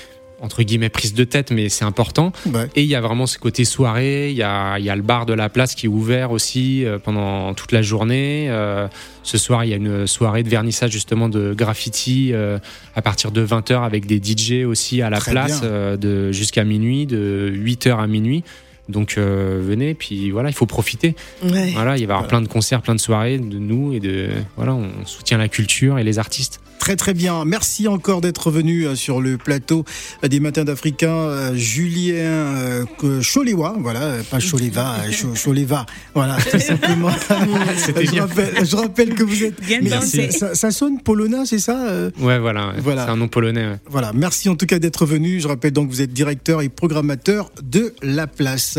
entre 0.43 0.61
guillemets 0.61 0.89
prise 0.89 1.13
de 1.13 1.23
tête, 1.23 1.51
mais 1.51 1.69
c'est 1.69 1.85
important. 1.85 2.33
Ouais. 2.45 2.69
Et 2.75 2.81
il 2.81 2.87
y 2.87 2.95
a 2.95 3.01
vraiment 3.01 3.25
ce 3.25 3.39
côté 3.39 3.63
soirée, 3.63 4.29
il 4.29 4.35
y 4.35 4.43
a, 4.43 4.77
il 4.77 4.83
y 4.83 4.89
a 4.89 4.95
le 4.95 5.01
bar 5.01 5.25
de 5.25 5.33
la 5.33 5.49
place 5.49 5.73
qui 5.73 5.85
est 5.85 5.89
ouvert 5.89 6.31
aussi 6.31 6.85
euh, 6.85 6.99
pendant 6.99 7.53
toute 7.53 7.71
la 7.71 7.81
journée. 7.81 8.47
Euh, 8.49 8.87
ce 9.23 9.37
soir, 9.37 9.63
il 9.63 9.69
y 9.69 9.73
a 9.73 9.77
une 9.77 10.05
soirée 10.05 10.43
de 10.43 10.49
vernissage 10.49 10.91
justement 10.91 11.29
de 11.29 11.53
graffiti 11.53 12.31
euh, 12.33 12.59
à 12.93 13.01
partir 13.01 13.31
de 13.31 13.45
20h 13.45 13.83
avec 13.83 14.05
des 14.05 14.21
DJ 14.21 14.65
aussi 14.65 15.01
à 15.01 15.09
la 15.09 15.19
Très 15.19 15.31
place 15.31 15.61
de 15.61 16.31
jusqu'à 16.33 16.65
minuit, 16.65 17.05
de 17.05 17.51
8h 17.55 17.97
à 17.97 18.07
minuit. 18.07 18.43
Donc 18.89 19.15
euh, 19.17 19.61
venez, 19.63 19.93
puis 19.93 20.31
voilà, 20.31 20.49
il 20.49 20.53
faut 20.55 20.65
profiter. 20.65 21.15
Ouais. 21.43 21.71
Voilà, 21.73 21.97
il 21.97 22.05
va 22.05 22.13
y 22.13 22.17
avoir 22.17 22.27
plein 22.27 22.41
de 22.41 22.47
concerts, 22.47 22.81
plein 22.81 22.95
de 22.95 22.99
soirées 22.99 23.37
de 23.37 23.57
nous 23.57 23.93
et 23.93 23.99
de 23.99 24.29
voilà, 24.57 24.73
on 24.75 24.89
soutient 25.05 25.37
la 25.37 25.47
culture 25.47 25.97
et 25.99 26.03
les 26.03 26.19
artistes. 26.19 26.59
Très 26.79 26.97
très 26.97 27.13
bien. 27.13 27.45
Merci 27.45 27.87
encore 27.87 28.19
d'être 28.19 28.51
venu 28.51 28.85
euh, 28.85 28.95
sur 28.95 29.21
le 29.21 29.37
plateau 29.37 29.85
euh, 30.23 30.27
des 30.27 30.41
Matins 30.41 30.65
d'Africain. 30.65 31.07
euh, 31.13 31.55
Julien 31.55 32.13
euh, 32.25 32.85
Choléwa, 33.21 33.73
voilà, 33.79 34.15
pas 34.29 34.39
Choléva, 34.41 34.95
Cho- 35.11 35.33
Choléva, 35.33 35.85
voilà, 36.13 36.35
tout 36.51 36.59
simplement. 36.59 37.09
Je, 37.09 38.19
rappelle, 38.19 38.65
je 38.65 38.75
rappelle 38.75 39.13
que 39.15 39.23
vous 39.23 39.43
êtes. 39.45 39.55
C'est- 40.03 40.31
ça, 40.31 40.55
ça 40.55 40.71
sonne 40.71 40.99
polonais, 41.01 41.45
c'est 41.45 41.59
ça 41.59 41.85
Ouais, 42.19 42.37
voilà. 42.39 42.73
Voilà. 42.79 43.05
c'est 43.05 43.11
un 43.11 43.15
nom 43.17 43.29
polonais. 43.29 43.65
ouais. 43.65 43.77
Voilà, 43.89 44.11
merci 44.13 44.49
en 44.49 44.55
tout 44.55 44.65
cas 44.65 44.79
d'être 44.79 45.05
venu. 45.05 45.39
Je 45.39 45.47
rappelle 45.47 45.71
donc 45.71 45.87
que 45.87 45.93
vous 45.93 46.01
êtes 46.01 46.11
directeur 46.11 46.61
et 46.61 46.67
programmateur 46.67 47.49
de 47.63 47.93
La 48.01 48.27
Place. 48.27 48.72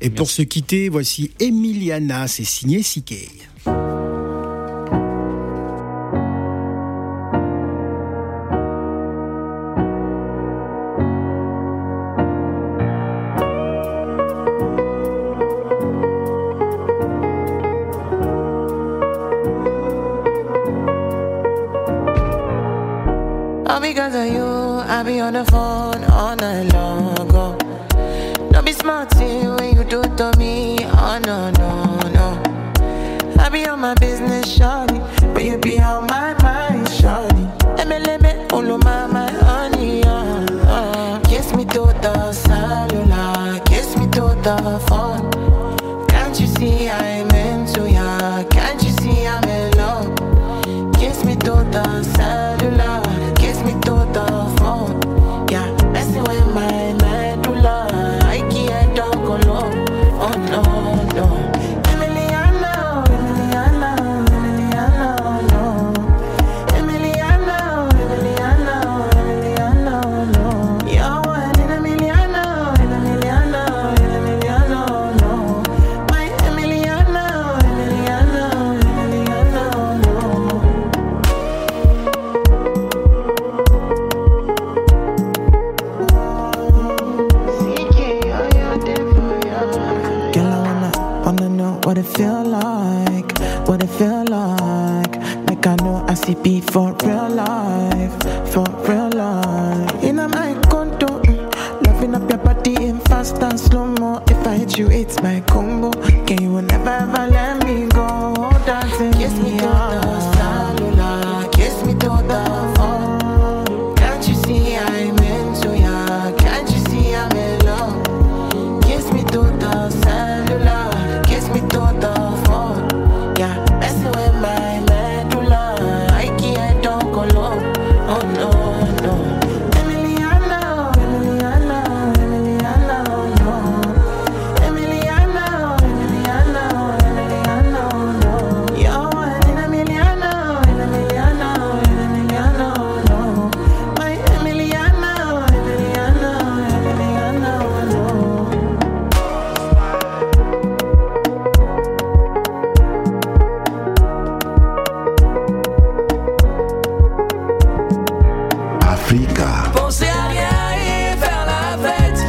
Et 0.00 0.10
pour 0.10 0.30
se 0.30 0.42
quitter, 0.42 0.88
voici 0.88 1.30
Emiliana, 1.40 2.28
c'est 2.28 2.44
signé 2.44 2.82
Sikkei. 2.82 3.30
Business, 34.26 34.58
shawty. 34.58 35.34
But 35.34 35.44
you 35.44 35.58
be 35.58 35.78
on 35.80 36.06
my 36.06 36.34
mind, 36.42 36.86
shawty. 36.86 37.44
MLM, 37.78 38.48
follow 38.50 38.78
my, 38.78 39.06
my 39.06 39.30
honey. 39.30 40.02
Uh, 40.04 40.46
uh. 40.66 41.20
Kiss 41.20 41.52
me 41.54 41.64
to 41.66 41.92
the 42.02 42.32
cellular, 42.32 43.60
kiss 43.64 43.96
me 43.96 44.06
to 44.10 44.20
the 44.42 44.84
phone. 44.88 45.15